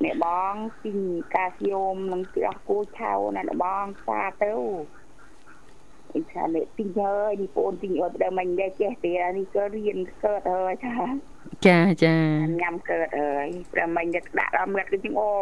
[0.04, 0.98] អ្នកបងទិញ
[1.34, 4.52] កាស្យូមនិងទឹកអស់គោឆៅណាអ្នកបងសាទៅ
[6.12, 10.94] អ៊ីថានេះទិញហើយនេះបងទិញអត់ដល់មិនដែរចេះទេអានេះក៏រៀនកើតហើយថា
[11.66, 12.16] ចាចា
[12.62, 15.32] ញ៉ាំកើតហើយប្រហែលតែដាក់ដល់មាត់គឺជាងអូ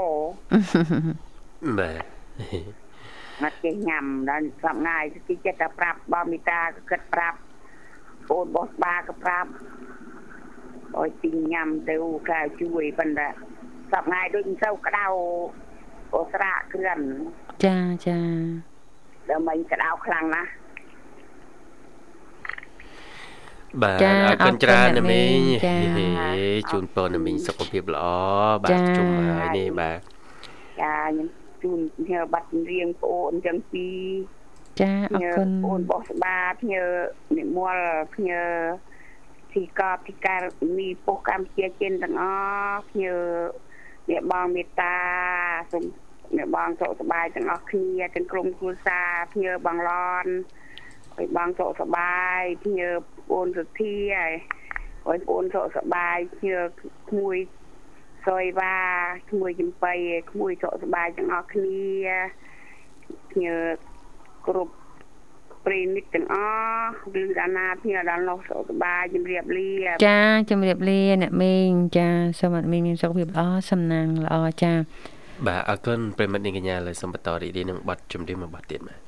[1.78, 2.04] បាទ
[3.42, 7.38] អត់ចេះញ៉ាំដល់ស្រាប់ងាយទីចិត្តតែប្រាប់បើមីតាក៏គិតប្រាប់
[8.30, 9.50] អូនបោះស្បាក៏ប្រាប់
[10.98, 11.96] អើយទីញ៉ាំទៅ
[12.30, 13.28] កៅជួយប៉ុន្តែ
[13.90, 15.04] ស្រាប់ងាយដូចមិនទៅក្តៅ
[16.14, 17.00] អូស្រៈគ្រឿន
[17.64, 17.76] ចា
[18.06, 18.18] ចា
[19.28, 20.50] ដល់មិនក្តៅខ្លាំងណាស់
[23.82, 26.32] បាទចាអរគុណច្រើនណាមីងចាហេ
[26.70, 28.06] ជូនពរណាមីងសុខភាពល្អ
[28.62, 29.98] បាចាទជុំហើយនេះបាទ
[30.80, 31.28] ចាខ្ញុំ
[31.62, 34.00] ជូនញើបាត់រៀងប្អូនទាំងពីរ
[34.80, 36.38] ចាអរញើគុណប្អូនបោះស្បា
[36.72, 36.84] ញើ
[37.38, 37.76] និមល
[38.28, 38.42] ញើ
[39.52, 40.40] ទីកបទីការ
[40.78, 42.24] មីពុះកម្ពុជាចិនទាំងអ
[42.76, 43.14] ស់ញើ
[44.10, 44.96] អ្នកបងមេត្តា
[45.72, 45.84] សូម
[46.36, 49.12] អ្នកបងសុខសប្បាយទាំងអស់គ្នាទាំងក្រុមគ្រួសារ
[49.42, 49.92] ញើបងឡ
[50.24, 50.26] ន
[51.18, 52.40] ឲ្យបងសុខសប្បាយ
[52.78, 52.90] ញើ
[53.28, 54.34] ប្អូនសុធាហើយ
[55.08, 56.60] ឲ្យប្អូនសុខសប្បាយញើ
[57.10, 57.36] ក្មួយ
[58.26, 58.76] សយវ៉ា
[59.30, 59.94] ក្មួយចំបៃ
[60.30, 61.82] ក្មួយសុខសប្បាយទាំងអស់គ្នា
[63.42, 63.56] ញើ
[64.46, 64.74] គ្រប់
[65.66, 66.36] ប្រិមិត្តទាំងអ
[66.78, 66.90] ស់
[67.22, 69.70] ឬដាណាធាដល់នោះសុខសប្បាយជំរាបលា
[70.06, 72.08] ចាជំរាបលាអ្នកមីងចា
[72.38, 74.72] សូមឲ្យមីងមានសុខភាពល្អសំណាងល្អចា
[75.44, 79.05] បាទអរគុណប្រិមិត្តនាងកញ្ញាលើសូមបន្តរីករាយនឹងបទចម្រៀងមួយបទទៀតបាទ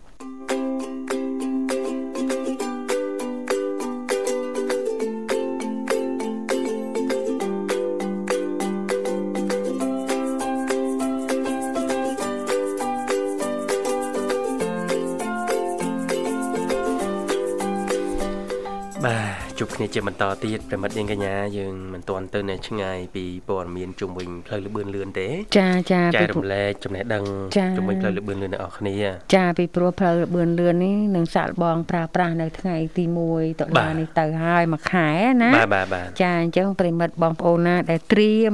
[19.58, 27.24] ជួបគ្នាជាបន្តទៀតប្រិមិត្តនាងកញ្ញាយើងមិនទាន់ទៅនៅឆ្ងាយពីព័ត៌មានជុំវិញផ្លូវលបឿនលឿនទេចាចាចែពីករំលែកចំណេះដឹង
[27.56, 28.94] ចា៎ជុំវិញផ្លូវលបឿនលឿនអ្នកនរគ្នា
[29.34, 35.08] ចាពីព្រោះផ្លូវលបឿនលឿននេះនឹងសាក់លបងប្រើប្រាស់នៅថ្ងៃទី1តុបាលាទនេះទៅហើយមួយខែ
[35.42, 38.52] ណាបាទបាទបាទចាអញ្ចឹងប្រិមិត្តបងប្អូនណាដែលត្រៀម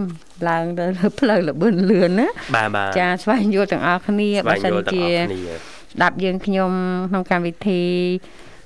[0.48, 5.54] ឡើងទៅលើផ្លូវលបឿនលឿនណាបាទបាទចាស្វែងយល់ទាំងអស់គ្នាស្វែបើងសិនយល់ទាំងជាអស់គ្នា
[5.94, 6.70] ស្ដាប់យើងខ្ញុំ
[7.10, 7.82] ក្នុងកម្មវិធី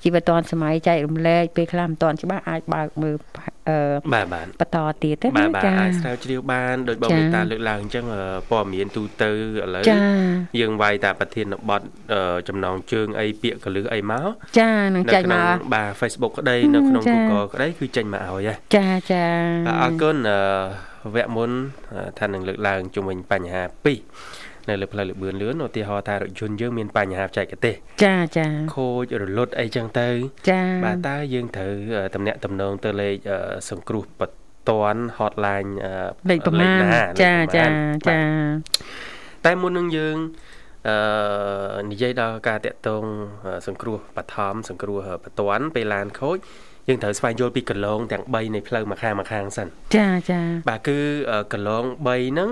[0.03, 3.15] ជីវិតឌွန်សម័យចែករំលែកពេលខ្លះមិនទាន់ច្បាស់អាចបើកមើល
[3.69, 3.77] អឺ
[4.13, 9.35] បាទបាទបន្តទៀតទេបាទណាបាទចាអាចស្រាវជ្រាវបានដោយបងចាមេតាលើកឡើងអញ្ចឹងអឺព័ត៌មានទូទៅឥ
[9.75, 9.97] ឡូវចា
[10.59, 11.81] យើងវាយតាប្រធានបទ
[12.13, 19.25] អឺចំណងជើងអីពាក្យកលឹះអីមកចានឹងចាញ់ក្នុងមកបាទ Facebook ក្តីនៅក្នុងចា Google ក្តីគឺចេញមកឲ្យហ៎ចាចា
[19.67, 20.39] បាទអរគុណអឺ
[21.15, 21.51] វគ្គមុន
[21.93, 23.99] អឺថានឹងលើកឡើងជុំវិញបញ្ហាពីរ
[24.69, 30.07] នៅលើផ្លូវលបឿនលឿនឧទាហរណ៍ថារថយន្តយើងមានបញ្ហាបច្ចេកទេសចាចាខូចរលត់អីចឹងទៅ
[30.49, 38.19] ចាបាទតើយើងត្រូវអឺតំណាក់តំណងទៅលេខអឺសង្គ្រោះបន្ទាន់ hotline អឺលេខប្រមាណណាចាលេខប្រចាមាណបាទចា
[39.45, 40.17] តែមុននឹងយើង
[40.87, 43.03] អឺនិយាយដល់ការតាក់ទង
[43.45, 46.37] អឺសង្គ្រោះបឋមសង្គ្រោះបន្ទាន់ពេលឡានខូច
[46.87, 50.97] យើងត្រូវស្វែងយល់ពីកន្លងទាំង3នៃផ្លូវមួយខាងមួយខាងសិនចាចាបាទគឺ
[51.31, 52.49] អឺកន្លង3ហ្នឹង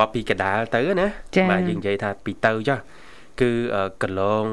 [0.00, 2.78] រាប់ពីកដាលទៅណាចាបាទយើងនិយាយថាពីទៅចុះ
[3.40, 4.44] គឺអឺកន្លង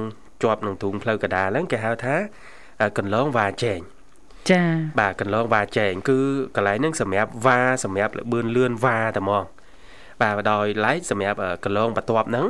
[0.44, 2.16] ជាប់នឹងទូងផ្លូវកដាលហ្នឹងគេហៅថា
[2.82, 3.80] អឺកន្លងវ៉ាចែង
[4.52, 4.64] ចា
[5.00, 6.20] បាទកន្លងវ៉ាចែងគឺ
[6.56, 9.44] កន្លែងហ្នឹងសម្រាប់វ៉ាសម្រាប់លបឿនលឿនវ៉ាតែហ្មង
[10.22, 12.48] បាទដោយឡែកសម្រាប់អឺកន្លងបន្ទាប់ហ្នឹង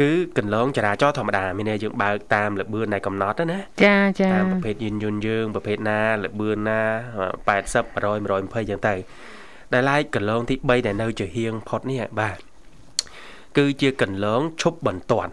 [0.00, 6.80] គឺកន្លងចរាចរណ៍ធម្មតាមានន័យយើងបើកតាមលបឿនដែលកំណត់ណាណាចាចាតាមប្រភេទយានយន្តយើងប្រភេទណាលបឿនណា
[7.48, 8.94] 80 100 120ចឹងទៅ
[9.72, 12.38] ដែលឡែកកន្លងទី3ដែលនៅជាហៀងផុតនេះបាទ
[13.58, 15.32] គឺជាកន្លងឈប់បន្ទាន់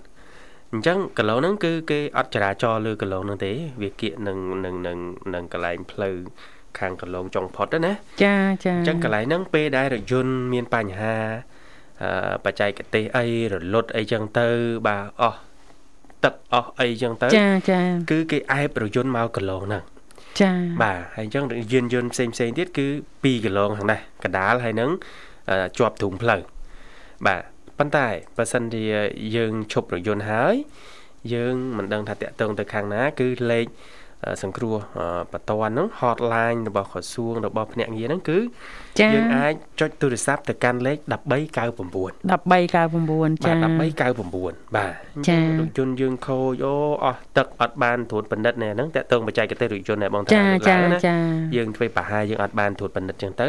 [0.74, 4.98] អញ្ចឹងកន្លងហ្នឹងគឺគេអត់ចរាចរណ៍លើកន្លងហ្នឹងទេ វាគៀកនឹងនឹងនឹង
[5.34, 6.16] នឹងកន្លែងផ្លូវ
[6.80, 11.16] ខាងកន្លងចុងផុតហ្នឹងណាចាចាអញ្ចឹងកន្លែងហ្នឹងពេលដែលរថយន្តមានបញ្ហា
[12.04, 14.48] អឺបច្ចេកទេសអីរលត់អីចឹងទៅ
[14.88, 15.40] បាទអស់
[16.24, 17.80] ទឹកអស់អីចឹងទៅចាចា
[18.12, 19.84] គឺគេអែបរថយន្តមកកន្លងហ្នឹង
[20.42, 20.52] ចា
[20.84, 24.90] បាទហើយអញ្ចឹងយានយន្តផ្សេងផ្សេងទៀតគឺ2គីឡូខាងនេះកដាលហើយនឹង
[25.50, 26.42] អឺជាប់ធុងផ្លូវ
[27.26, 27.42] បាទ
[27.78, 28.84] ប៉ុន្តែបើសិនជា
[29.36, 30.56] យើងឈប់រថយន្តហើយ
[31.34, 33.68] យើងមិនដឹងថាតាក់ទងទៅខាងណា គឺលេខ
[34.26, 41.10] អឺសង្គ្រោះអឺបន្ទាន់ហ្នឹង hotline របស់ក្រសួងរបស់ភ្នាក់ងារហ្នឹងគឺចា យើងអាចចុចទូរស័ព្ទទៅកាន់លេខ1399
[42.32, 44.94] 1399ចាបាទ1399បាទ
[45.28, 51.16] ចារថយន្តយើងខូចអូអស់ទឹកអត់បានត្រួតពិនិត្យណែហ្នឹងតាក់ទងបច្ចេកទេសរថយន្តណែបងតាចាលើកចាឡើងណាចា
[51.56, 53.48] យើងធ្វើប្រហែលយើងអត់បានត្រួតពិនិត្យចឹងទៅ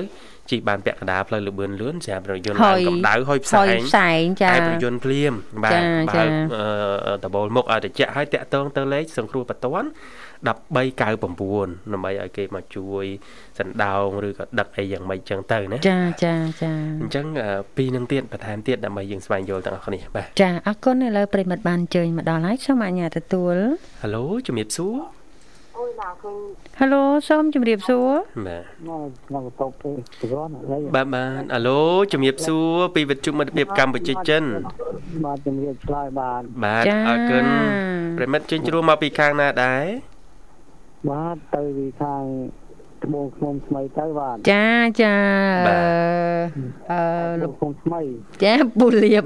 [0.51, 5.33] ជីបានពាក់កណ្ដាលផ្លូវលបឿនលឿនស្រាប់រថយន្តហុឡើងយកម្ដៅហុយផ្សែហើយងផ្សែងចាតែរថយន្តភ្លាម
[5.65, 5.83] បាទចា
[6.15, 9.89] ចាបើកអឺដបូលមុខឲ្យត្រជាក់ហើយតាក់ទងទៅលេខសង្គ្រោះបន្ទាន់
[10.47, 10.55] 1399ដើ
[12.01, 13.05] ម្បីឲ្យគេមកជួយ
[13.59, 16.73] សណ្ដោងឬក៏ដឹកអីយ៉ាងម៉េចចឹងទៅណាចាចាចា
[17.03, 23.57] អញ្ចឹងអឺពីរនឹងទៀតបន្ថែមទៀតដើម្បីយើងស្វែងយល់ទាំងអស់គ្នាបាទចាអរគុណឥឡូវប្រិមិត្តបានអញ្ជើញមកដល់ហើយសូមអញ្ញាតទទួល
[24.03, 24.09] ហៅ
[24.47, 24.97] ជំរាបសួរ
[26.79, 28.11] ហេឡូសូមជម្រាបសួរ
[28.47, 31.81] បាទក្នុងបន្ទប់ទេប្រន់អីបាទបាទអាឡូ
[32.13, 34.43] ជំរាបសួរពីវិទ្យុមិត្តភាពកម្ពុជាចិន
[35.25, 37.45] បាទជំរាបឆ្លើយបាទបាទចាអរគុណ
[38.17, 39.85] ប្រិមិត្តជិញជ្រួមកពីខាងណាដែរ
[41.11, 42.23] បាទទៅពីខាង
[43.05, 44.67] ត្បូងឃុំថ្មីទៅបាទចា
[45.03, 45.17] ចា
[45.69, 45.81] បា
[46.43, 46.49] ទ
[46.91, 47.03] អឺ
[47.43, 48.01] ត្បូលោកងឃុំថ្មី
[48.43, 49.25] ចាពូលៀប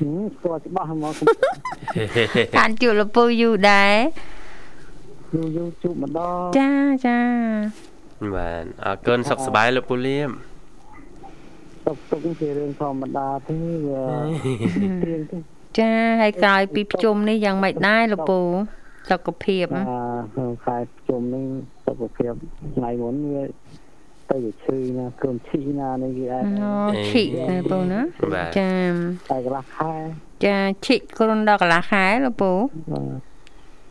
[0.00, 1.28] ហឹមស្គាល់ច្បាស់ហ្មងខ្ញុំ
[2.56, 3.96] បានជួបលោកពូយូរដែរ
[5.34, 6.70] យូរយូរជួបម្ដងចា
[7.06, 7.18] ចា
[8.34, 10.30] បាទអរគុណសុខសប្បាយលោកពូលៀម
[11.86, 14.02] ទុកទុកជារឿងធម្មតាទេវា
[15.06, 15.38] ទៀងទេ
[15.78, 18.40] ចាហើយក្រោយពីប្រជុំនេះយ៉ាងម៉េចដែរលោកពូ
[19.10, 19.86] សុខភាពបាទ
[20.32, 20.76] ក្នុងខែ
[21.08, 21.46] ជុំនេះ
[21.84, 22.32] សុខភាព
[22.74, 23.42] ថ្ងៃមុនវា
[24.30, 26.72] ទៅវាឈឺណាគ្រុនឈីណានេះគេអាចអូ
[27.10, 28.00] ឈិណាពូណា
[28.32, 28.72] បាទចា
[29.30, 29.92] តែកន្លះខែ
[30.44, 30.56] ចា
[30.86, 32.52] ឈិគ្រុនដល់កន្លះខែលោកពូ
[32.92, 33.34] បាទ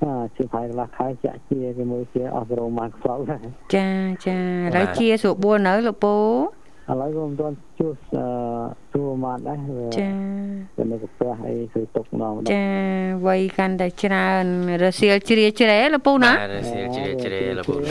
[0.03, 3.89] អាជិះហើយកន្លះខែចាក់ជាគេមើលជាអស់ប្រមាណខ្សោយដែរចា
[4.25, 8.27] ចាឥឡូវជាស្រួលបួននៅលោកពូឥឡូវក៏មិនទាន់ជួសអឺ
[8.93, 10.07] ជួមកដែរវាចា
[10.77, 12.65] វានៅកាពះអីគឺទុកម្ដងម្ដងចា
[13.27, 14.45] វ័យកាន់តែច្រើន
[14.83, 17.83] រសៀលជ្រាជ្រែលោកពូណាបាទរសៀលជ្រាលជ្រែលោកពូម្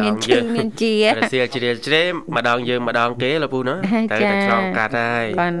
[0.00, 2.02] ដមានងឈឺយើងមានជារសៀលជ្រាលជ្រែ
[2.36, 5.54] ម្ដងយើងម្ដងគេលោកពូណាហើយតែចាតែឆ្លងកាត់ហើយបាន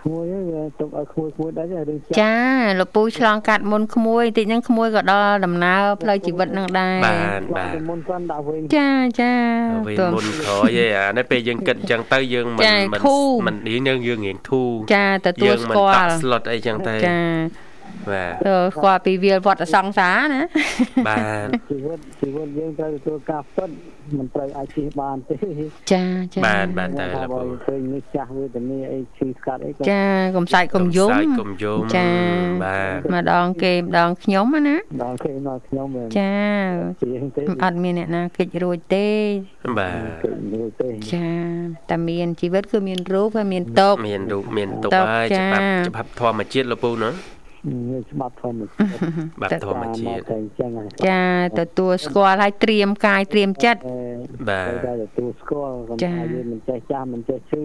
[0.00, 2.36] ក្មួយហ្នឹងវាទុកឲ្យក្មួយក្មួយដែររឿងចាក់ចា
[2.80, 8.88] លោកពូឆ្លងកាត់មុនក្មួយតិចហ្នឹងក្មួយក៏ដល់ដំណើរផ្លូវជីវិតហ្នឹងដែរបាទបាទមុនគាត់ដាក់វិញចា
[9.20, 9.32] ចា
[9.86, 13.56] វិញទោះមុនក្រោយឯអានេះពេលយើងគិតអញ្ចឹងទៅយើងមិនចាមិនធូរមិន
[13.88, 17.18] យើងយើងរៀងធូរចាទទួលយើងស្មិនគាតល់ក់ស្លុតអីចឹងទៅចា
[18.10, 20.42] បាទទៅស្គាល់ពីវាលវត្តអសង្សារណា
[21.08, 23.70] បាទជីវិតជីវិតយើងត្រូវទទួលការផ្ទុត
[24.18, 25.36] មិនត្រូវអាចជិះបានទេ
[25.92, 30.04] ចាចាបាទបាទតើថាលោកបើពូឃើញនេះចាស់វេទនាអីឈឺស្កាត់អីក៏ចា
[30.36, 32.10] កុំសាច់កុំយំសាច់កុំយំចា
[32.64, 36.34] បាទម្ដងគេម្ដងខ្ញុំណាដល់គេមកខ្ញុំមិនចា
[37.02, 39.08] ជាងទេអត់មានអ្នកណាគេចរួចទេ
[39.78, 41.28] បាទគេមើលទេចា
[41.90, 47.10] តែមានជីវិតគឺមានរូបហើយមានតុកមានរូបមានទុកតុកហើយចាច្បាប់ច្បាប់ធម្មជាតិលោកពូណា
[47.64, 48.96] វាច្បាប់ធម្មជាតិ
[49.36, 51.24] ច្បាប់ធម្មជាតិតែអញ្ចឹងហើយចា
[51.60, 53.96] ទទួលស្គាល់ហើយត្រៀមកាយត្រៀមចិត្តអឺ
[54.48, 57.62] បាទតែទទួលស្គាល់គាត់ចា៎ថាយើងមិនចេះចាស់មិនចេះឈឺ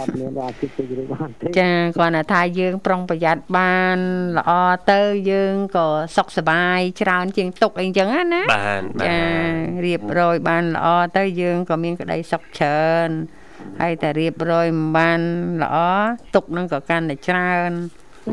[0.00, 3.98] អត់មានដល់ចិត្តជឿបានទេចាគាត់ថាថាយើងប្រុងប្រយ័ត្នបាន
[4.38, 4.52] ល្អ
[4.92, 13.10] ទៅយើងក៏សុខសប្បាយច្រើនជាងទុកអីចឹងណាណាបានបាចាទរៀបរយបានល្អទៅយើងក៏មានក្តីសុខច្រើន
[13.80, 15.20] ហើយតែរៀបរយមិនបាន
[15.62, 15.76] ល្អ
[16.34, 17.70] ទុកនឹងក៏កាន់តែច្រើន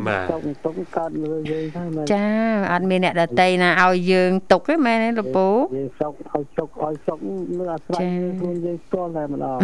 [0.07, 2.25] បាទទុកទុកកើតលើយើងទៅមែនចា
[2.73, 7.19] អត់មានអ្នកដតីណាឲ្យយើងទុកទេមែនទេលោកពូយើងសុកឲ្យទុកឲ្យសុក
[7.59, 9.57] លើអាស្រ័យចា៎ខ្លួនយើងស្គាល់តែម្ដង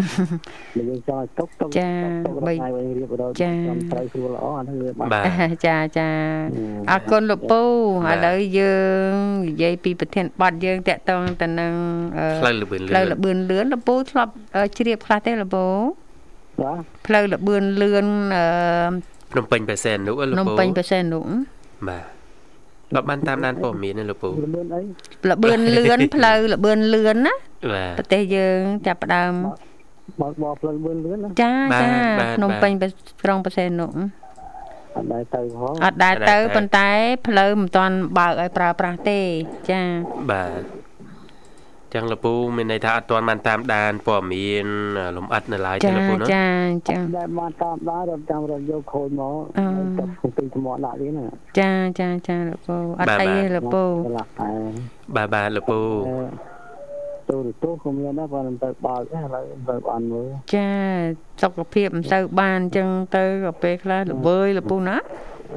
[0.76, 1.96] បើយើងចង់ឲ្យទុកទុកចា៎
[2.28, 6.10] ទុកបីថ្ងៃវិញរៀបរយចា៎ត្រឹមត្រូវស្រួលល្អអាហ្នឹងវាបានបាទចាចា
[6.92, 7.62] អរគុណលោកពូ
[8.06, 8.76] បាទឥឡូវយើ
[9.10, 9.12] ង
[9.48, 11.74] និយាយពីប្រធានបទយើងតកតងទៅនឹង
[12.18, 15.66] អឺផ្លូវលបឿនលឿផ្លូវលនបឿនលឿនលោកពូធ្លាប់អឺជ្រាបខ្លះទេលោកពូ
[16.62, 18.44] បាទផ្លូវលបឿនលឿនអឺ
[19.34, 21.24] ភ្នំពេញបេសែននោះអឺភ្លោកនំពូពេញប្រសេនុក
[21.90, 22.06] បាទ
[22.96, 24.82] ដល់បានតាមដានព័ត៌មានណាលោកពូលឿនអី
[25.30, 27.34] លបឿនលឿនផ្លូវលបឿនលឿនណា
[27.74, 29.34] បាទប្រទេសយើងចាប់ផ្ដើម
[30.22, 32.72] បើកបោផ្លូវលឿនលឿនណាចាបាទចាបាទភ្នំបាទពេញ
[33.24, 33.92] ក្រុងប្រសេនុក
[34.96, 36.90] អត់ដែរទៅផងអត់ដែរអត់ដែរទៅទៅប៉ុន្តែ
[37.28, 39.20] ផ្លូវមិនទាន់បើកឲ្យប្រើប្រាស់ទេ
[39.70, 39.82] ចា
[40.32, 40.83] បាទ
[41.94, 44.66] ចឹងលោកពូមានន័យថាអត់ទាន់បានតាមដានព័ត៌មាន
[45.18, 46.48] លំអិតនៅឡើយទេចាលោកពូណាចា
[46.90, 49.66] ចាដែលបានតាមដែររត់តាមរត់យកខូចមកអឺ
[50.00, 51.28] ទៅក្នុងទីថ្មដាក់វិញណា
[51.60, 54.52] ចាចាចាលោកពូអត់អីទេលោកពូឆ្លាស់តែ
[55.16, 55.80] បាទបាទលោកពូ
[57.30, 60.70] ទូរទស្សន៍ក៏មានដែរប៉ុន្តែទៅបើកដែរឥឡូវទៅបានមើលចា
[61.42, 64.98] សុខភាពមិនសូវបានអញ្ចឹងទៅក៏ពេលខ្លះល្វើយលោកពូណា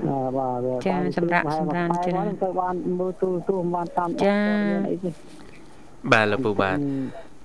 [0.08, 4.38] ណាបាទចាសម្រាប់សម្រាប់ច្រើនទៅបានមើលទូរទស្សន៍បានតាមចា
[4.90, 5.10] អីទេ
[6.12, 6.76] បាទលោកពូបាទ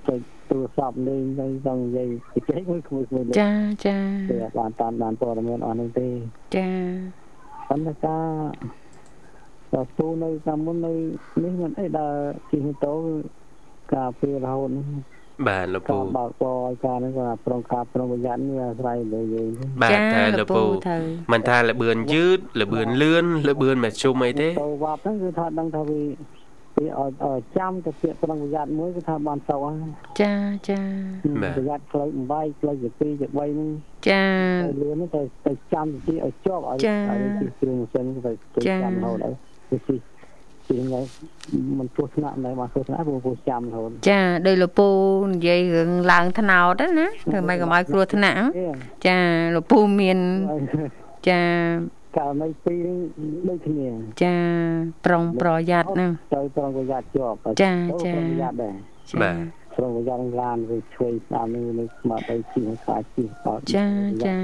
[0.07, 0.15] ទៅ
[0.49, 3.51] ទូរស័ព្ទលេងទៅចង់និយាយជជែកមួយក្មួយៗលេងចា
[3.85, 3.97] ចា
[4.31, 6.07] ទេអត់បានតាមដានព័ត៌មានអស់ហ្នឹងទេ
[6.55, 6.69] ចា
[7.69, 8.25] ប៉ុន្តែការ
[9.73, 10.93] ដល់ទូនៅតាមមុននៅ
[11.43, 12.17] នេះមិនអីដល់
[12.49, 13.13] ជិះម៉ូតូគឺ
[13.95, 14.85] ការពេលរហូតនេះ
[15.47, 20.97] បាទលោកពូការបើកបរឲ្យការនេះក៏ប្រុងការប្រុងប្រយ័ត្ននេះអាស្រ័យលើយើងទេបាទចាតែលោកពូទៅ
[21.31, 26.01] មិនថាលបឿនយឺតលបឿនលឿនលបឿនមធ្យមអីទេទៅវត្តហ្នឹងគឺថាដឹងថាវា
[26.81, 29.91] វាឲ្យឲ្យចាំទៅពាក្យប្រុងប្រយ័ត្នមួយគឺថាបានសោកហ្នឹង
[30.21, 30.33] ចា
[30.69, 30.79] ចា
[31.43, 33.69] បាទប្រយ័ត្នផ្លូវបំបែកផ្លូវជា2ជា3ហ្នឹង
[34.09, 34.23] ចា
[34.63, 39.33] ទៅលឿនហ្នឹងទៅទៅចាំទីឲ្យជាប់ឲ្យចាឲ្យជិះគ្រឿងម៉ាស៊ីនទៅទៅចាចាំរហូតហើយ
[39.69, 39.99] ទៅជិះ
[40.67, 41.03] ជិះហ្នឹង
[41.79, 44.87] មិនពោះថ្នាក់ដែរបានពោះថ្នាក់ព្រោះពោះចាំរហូតចាដោយលោកពូ
[45.33, 48.65] និយាយរឿងឡើងថ្នោតហ្នឹងណាធ្វើម៉េចកុំឲ្យគ្រោះថ្នាក់ទេ
[49.07, 49.17] ចា
[49.55, 50.19] លោកពូមាន
[50.49, 50.61] ហើយ
[51.29, 51.41] ចា
[52.17, 53.89] ករណីពីរនេះដូចគ្នា
[54.23, 54.37] ចា
[55.05, 58.75] ប្រុងប្រយ័ត្នហ្នឹងទៅប្រុងប្រយ័ត្នជាប់ចាទៅចាប្រុងប្រយ័ត្នដែរ
[59.09, 63.87] ចាបាទប្រុងប្រយ័ត្ននឹងឡានវាឆ្វេងស្ដាំនេះនឹងស្មាត់ទៅជិះខ្លាចជិះបោកចា
[64.25, 64.35] ចា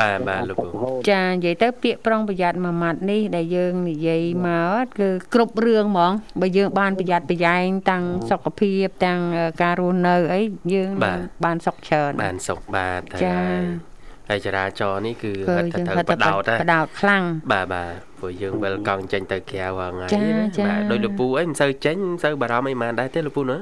[0.00, 4.50] បាទបាទលោកពូចានិយាយទៅពាក្យប្រុងប្រយ័ត្នមួយម៉ាត់នេះដែលយើងនិយាយម
[4.80, 9.20] កគឺគ្រប់រឿងហ្មងបើយើងបានប្រយ័ត្នប្រយែងទាំងសុខភាពទាំង
[9.62, 10.42] ការរស់នៅអី
[10.72, 13.91] យើងនឹងបានសុខច្រើនបានសុខបាទតែចា
[14.30, 23.58] ហើយចរាចរណ៍នេះគឺគឺហិតយើងទៅហៅបដោតបណាដោតខ្លាំងបាទបាទព្រោះយើងវិលកង់ចេញទៅក្រៅរាល់ថ្ងៃចាណាចាបាទដោយលោកពូអីមិនសូវចេញមិនសូវបារម្ភអីហ្មងដែរទេលោកពូណា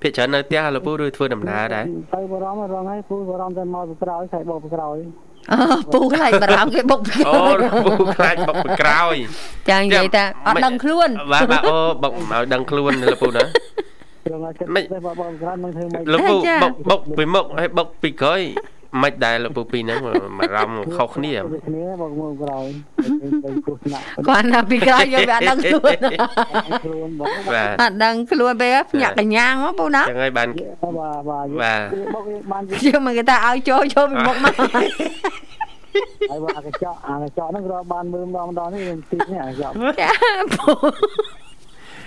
[0.00, 4.96] ភាគច្រើននៅផ្ទះលោកពូឬធ្វើដំណើរដែរទៅបរមរងហើយពូបរមតែមកពីក្រោយខែបោកពីក្រោយ
[5.52, 5.58] អូ
[5.92, 9.14] ពូខ្លាចបារម្ភគេបុកអូលោកពូខ្លាចបុកពីក្រោយ
[9.70, 13.44] ចានិយាយតែអត់ដឹងខ្លួនបាទបាទអូបុកមកដឹងខ្លួនលោកពូណា
[14.32, 18.42] រងហើយគិតមិនទៅបោកពីក្រោយមិនធ្វើមិនលោកពូចាបុកបុកពីមុខហើយបុកពីក្រោយ
[19.02, 19.98] មិនដែរលោកពូពីរហ្នឹង
[20.38, 22.66] បារម្ភខុសគ្នាដូចគ្នាបោកមកក្រោយ
[23.44, 25.96] ទៅគ្រោះថ្នាក់គាត់ណាពីក្រោយយើងវាអត់ដឹងខ្លួន
[26.84, 30.48] ខ្លួនបងបាទអត់ដឹងខ្លួនពេលភ្ញាក់កញ្ញាងមកពូណាចឹងហើយបាន
[30.98, 31.78] បាទបាទបាទ
[32.14, 34.54] បោកបានយើងមិនគេថាឲ្យចូលចូលពីមុខមក
[36.30, 40.10] ហើយបាទអាកញ្ចក់អាកញ្ចក់ហ្នឹងក៏បានមើលម្ដងម្ដងនេះខ្ញុំទីនេះអាកញ្ចក់ចា
[40.52, 41.49] ពូបាទ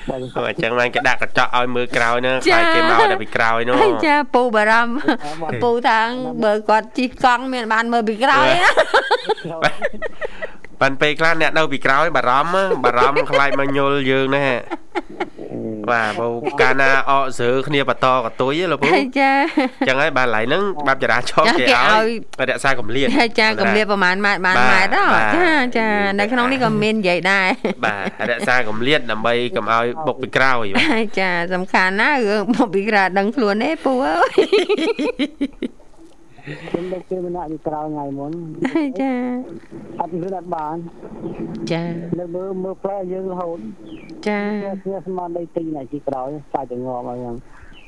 [0.09, 6.07] អូអញ្ចឹងបានគេដាក់កញ្ចក់ឲ្យមើលក្រោយហ្នឹងចាខ្លាចគេមកតែពីក្រោយនោះហើយចាពូបារម្ភពូថាង
[6.43, 8.69] បើគាត់ជិះកង់មានបានមើលពីក្រោយណា
[10.81, 14.45] បានពេលខ្លះអ្នកនៅពីក្រោយបារម្ភណាបារម្ភខ្លាចមកញុលយើងណា
[15.91, 16.27] បាទពូ
[16.61, 19.31] កាលណាអកស្រើគ្នាបន្តកតុយហ៎លោកពូហើយចា
[19.79, 22.09] អញ្ចឹងហើយបាទឡៃហ្នឹងបាប់ចរាចរណ៍ចាគេគេឲ្យ
[22.39, 25.87] ឲ្យរក្សាកម្លាតហើយចាកម្រាបប្រហែលម៉ែត្របានបាទម៉ែត្រហ៎បាទចាចា
[26.19, 27.47] នៅក្នុងនេះក៏មាននិយាយដែរ
[27.85, 34.39] បាទរក្សាកម្លាតដើម្បីកុំឲ្យបុកពីក្រោយបាទហើយចាសំខាន់ណាស់រឿងមកពីក្រៅដឹងខ្លួនទេពូអើយ
[36.69, 38.31] ខ្ញុំដឹកគេម្នាក់ពីក្រោយថ្ងៃមុន
[38.75, 39.13] ហើយចា
[40.01, 40.75] អត់លឿនអត់បាន
[41.71, 41.83] ចា
[42.19, 43.59] នៅមើលមើលផ្លែយើងរហូត
[44.27, 44.39] ចា
[44.83, 47.35] គ្នាស្មានដីទីណាពីក្រោយខ្លាចទៅងប់ហើយខ្ញុំ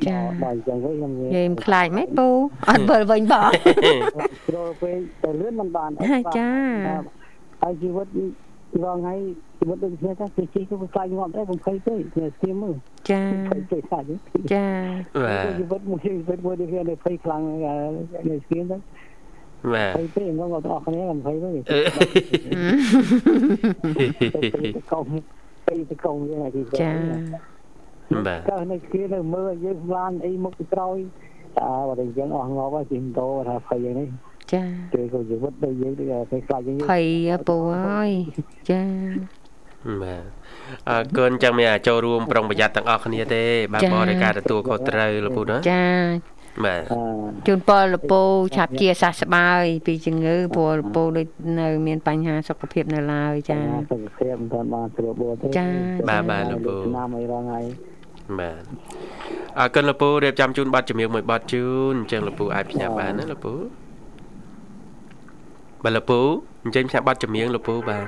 [0.07, 2.27] ចាដល់អញ្ចឹងវិញខ្ញុំនិនិយាយាយយមិនខ្លាចហ្មងពូ
[2.69, 3.49] អត់វិលវិញបង
[4.47, 6.49] ជ្រុលពេកទៅលឿនមិនបានហើយចា
[7.61, 8.07] ហើយជីវិត
[8.83, 9.15] រងថ្ងៃ
[9.59, 12.75] ជីវិតដូចគ្នាចាគេជិះទៅខ្លាចងាប់ដែរបំភ័យពេកគ្នាស្គៀមមើល
[13.09, 14.03] ចាភ័យពេកខ្លាច
[14.53, 14.67] ចា
[15.23, 17.41] បាទជីវិតមួយជីវិតមួយដូចគ្នាភ័យខ្លាំង
[18.29, 18.77] នេះស្គៀមទៅ
[19.73, 21.53] បាទភ័យពេកងងទាំងអស់គ្នាបំភ័យពេក
[25.67, 26.91] អឺទៅកុំទៅទៅកុំយ៉ាងណាទីចា
[28.27, 30.97] បាទក៏នៅស្គៀមទៅមើលយើងឡានអីមុខទៅក្រោយ
[31.59, 34.07] តើបើតែយើងអស់ងាប់ហើយជិះម៉ូតូថាភ័យយ៉ាងនេះ
[34.53, 34.63] ចា
[34.93, 38.11] គេក៏ជីវិតដូចយើងដូចភ័យខ្លាចយ៉ាងនេះភ័យអពូអើយ
[38.69, 38.81] ចា
[40.03, 40.23] បាទ
[40.89, 43.43] អរគុណចាំមានអាចចូលរួមប្រុងប្រយ័ត្នទាំងអស់គ្នាទេ
[43.73, 45.85] បាទបរិការទទួលខុសត្រូវលោកពូណាចា
[46.63, 47.01] បាទអឺ
[47.47, 48.21] ជូនពរលពូ
[48.55, 51.27] ឆាប់ជាសះស្បើយពីជំងឺព្រោះលពូដូច
[51.59, 53.59] នៅមានបញ្ហាសុខភាពនៅឡើយចា
[53.91, 55.67] សុខភាពមិនទាន់បានស្រួលបួទេចា
[56.09, 57.65] បាទបាទលោកពូឆ្នាំអីរងហើយ
[58.39, 58.61] បាទ
[59.59, 63.53] អរគុណលោកពូរៀបចំជូនប័ណ្ណជំនឿមួយប័ណ្ណជូនអញ្ចឹងលោកពូអាចផ្ញើបានណាលោកពូ
[65.83, 66.19] បាទលោកពូ
[66.63, 68.05] អញ្ចឹងផ្ញើប័ណ្ណជំនឿលោកពូបាទ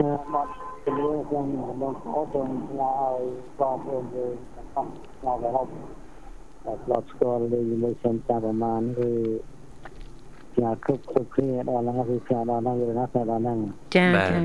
[0.00, 0.46] ចាមក
[0.86, 1.44] ជំនួយខ្ញុំ
[1.80, 3.20] បងប្អូនសូមផ្ញើឲ្យ
[3.60, 4.88] បងប្អូនយើងទាំងអស់
[5.24, 5.62] មករហូ
[6.60, 9.10] តតែឆ្លត់ស្គាល់លេខជាមួយខ្ញុំតាមប្រមាណគឺ
[10.52, 13.58] ផ្ញើគ្រប់គ្រប់គ្នាដល់ហ្នឹងគឺផ្ញើដល់ហ្នឹងវាណាផ្ញើដល់ហ្នឹង
[13.96, 14.40] ចាចា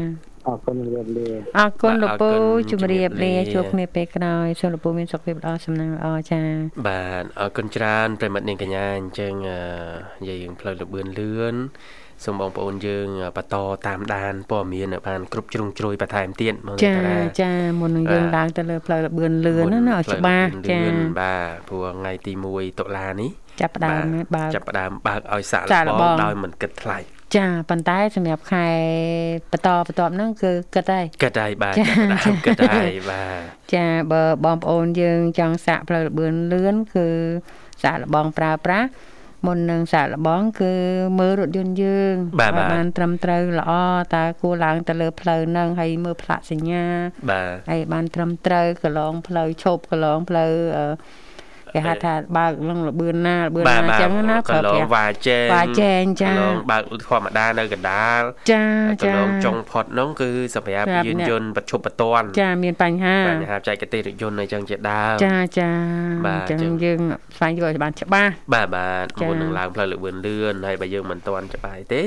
[0.47, 1.27] អរគុណរៀបលា
[1.59, 6.41] អរគុណលពូបាទអរគុណជំរាបលាជំរាបលាជួបគ្នាពេលក្រោយសូមលពូមានសុខភាពល្អសំណាងល្អចា
[6.87, 11.55] បាទអរគុណច្រើនប្រិមត្តនាងកញ្ញាអញ្ចឹងអឺយើងផ្លូវលបឿនលឿន
[12.23, 13.07] សូមបងប្អូនយើង
[13.37, 13.55] បន្ត
[13.87, 26.97] តាមដានព័ត៌មានឲ្យបានគ្រប់ជ្រុងជ្រោយបន្ថែមទៀតមកចាតារាចាមុននឹងយើងបាទឡើងទៅលើផ្លូវលបឿនលឿនណាណាឲ្យច្បាស់ចាលឿនបាទព្រោះថ្ងៃទី1តុលានេះចាប់ផ្ដើមណាបើកចាប់ផ្ដើមបើកឲ្យសាកសាកល្ល្បបងងដោយមិនគិតថ្លៃ
[27.35, 28.67] ចាប៉ុន្តែសម្រាប់ខែ
[29.51, 33.39] បន្តបន្ទាប់ហ្នឹងគឺគិតហើយគិតហើយបាទចាចាប់ផ្ដើមគិតហើយបាទ
[33.75, 37.07] ចាបើបងប្អូនយើងចង់សាកផ្លូវលបឿនលឿនគឺ
[37.83, 38.87] សាកល្បងប្រើប្រាស់
[39.45, 40.73] មុននឹងសាកល្បង គឺ
[41.19, 43.71] មើលរថយន្តយើងបាទបាទបានត្រឹមត្រូវល្អ
[44.15, 46.85] តើគួរឡើងទៅលើផ្លូវហ្នឹងហើយមើលផ្លាកសញ្ញា
[47.29, 50.85] បាទហើយបានត្រឹមត្រូវកន្លងផ្លូវឈប់កន្លងផ្លូវអឺ
[51.75, 58.21] គេហៅថាបើកលងលបឿនណាលបឿនបាទណាអបាទញ្ចឹងណាកន្លងវ៉ាជែងវ៉ាចែងចាកន្លងបើកធម្មតានៅកណ្ដាល
[58.51, 61.87] ចាហើយកចាន្លងចុងផុតនោះគឺសម្រាប់សម្រាប់យានអ្នកយន្តបច្ចុប្ប
[62.21, 65.71] ន្នចាមានបញ្ហាបញ្ហាបច្ចេកទេសរថយន្តអីចឹងជាដើមចាចា
[66.25, 66.99] បាទអញ្ចឹងចឹងយើង
[67.37, 72.01] ស្វែងយល់ឲ្យបានច្បាស់បាទបាទចា៎មុននឹងឡើងផ្លូវលឿនលឿនហើយបើយើងមិនទាន់ច្បាស់ទេ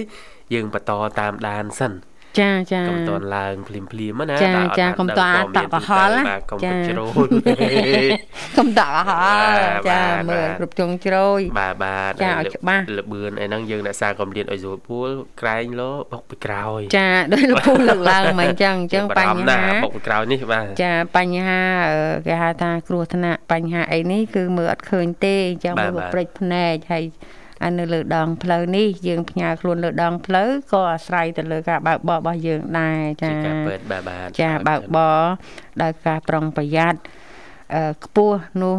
[0.55, 1.93] យើងបន្តតាមដានសិន
[2.39, 7.09] ចាចាកុំទាន់ឡើងភ្លាមភ្លាមៗណាចាដល់អត់ចាបានកុំដឹងទាន់ព័ត៌មានតក់កុហលណាបាទកុំចាទៅជ្រុល
[8.59, 15.09] កុំតក់ហល់បាទចាបាទមើលបាទគ្រប់ជងជ្រោយបាទបាទចាឲ្យហើយច្បាស់លបឿនអីហ្នឹងយើងរក្សាកម្រិតឲ្យស្រួលពួល
[15.41, 21.61] ក្រែងលោបុកពីក្រោយ ចាដោយលោកពូលើកឡើងមកអញ្ចឹងអញ្ចឹងបារម្ភបញ្ហាណាបុកពីក្រោយនេះបាទចាបញ្ហា
[21.91, 27.05] អឺគេហៅថាគ្រោះថ្នាក់បញ្ហាអីនេះគឺមើលអត់ឃើញទេអញ្ចឹងបាទមើលបាទព្រិចភ្នែកហើយ
[27.64, 35.20] អានៅលើដងផ្លូវនេះយើងផ្ញើខ្លួនលើដងផ្លូវក៏អាស្រ័យទៅលើការបើកបររបស់យើងដែរចា ជាការពិតបាទបាទ ចាបើកបរ
[35.82, 37.00] ដោយការប្រុងប្រយ័ត្ន
[37.76, 38.76] អឺខ្ពស់នោះ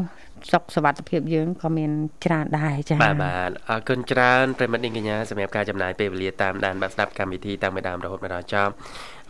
[0.53, 1.91] សុខសวัสดิភាពយើងក៏មាន
[2.25, 8.73] ច្រើនដែរចា បាទបាទអរគុណច្រើនប្រិមត្តនាងកញ្ញាសម្រាប់ការចំណាយពេលវេលាតាមដានបាទស្ដាប់កម្មវិធីតាំងពីដើមរហូតមកដល់ចប់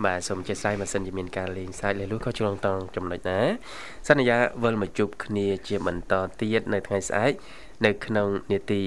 [0.04, 3.40] បាទសូមអធិស្ឋានបើសិនជាមានការលេងសើចលេលួយក៏ឆ្លងតង់ចំណុចណា
[4.08, 7.32] សន្យាវិលមកជួបគ្នាជាបន្តទៀតនៅថ្ងៃស្អែក
[7.85, 8.81] នៅក្នុងនេតិ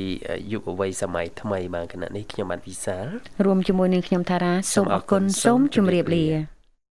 [0.53, 3.07] យុវវ័យសម័យថ្មីបាទគណៈនេះខ្ញុំបាទវិសាល
[3.45, 6.52] រួមជាមួយនឹងខ្ញុំថារាសូមអរគុណសូមជម្រាបលា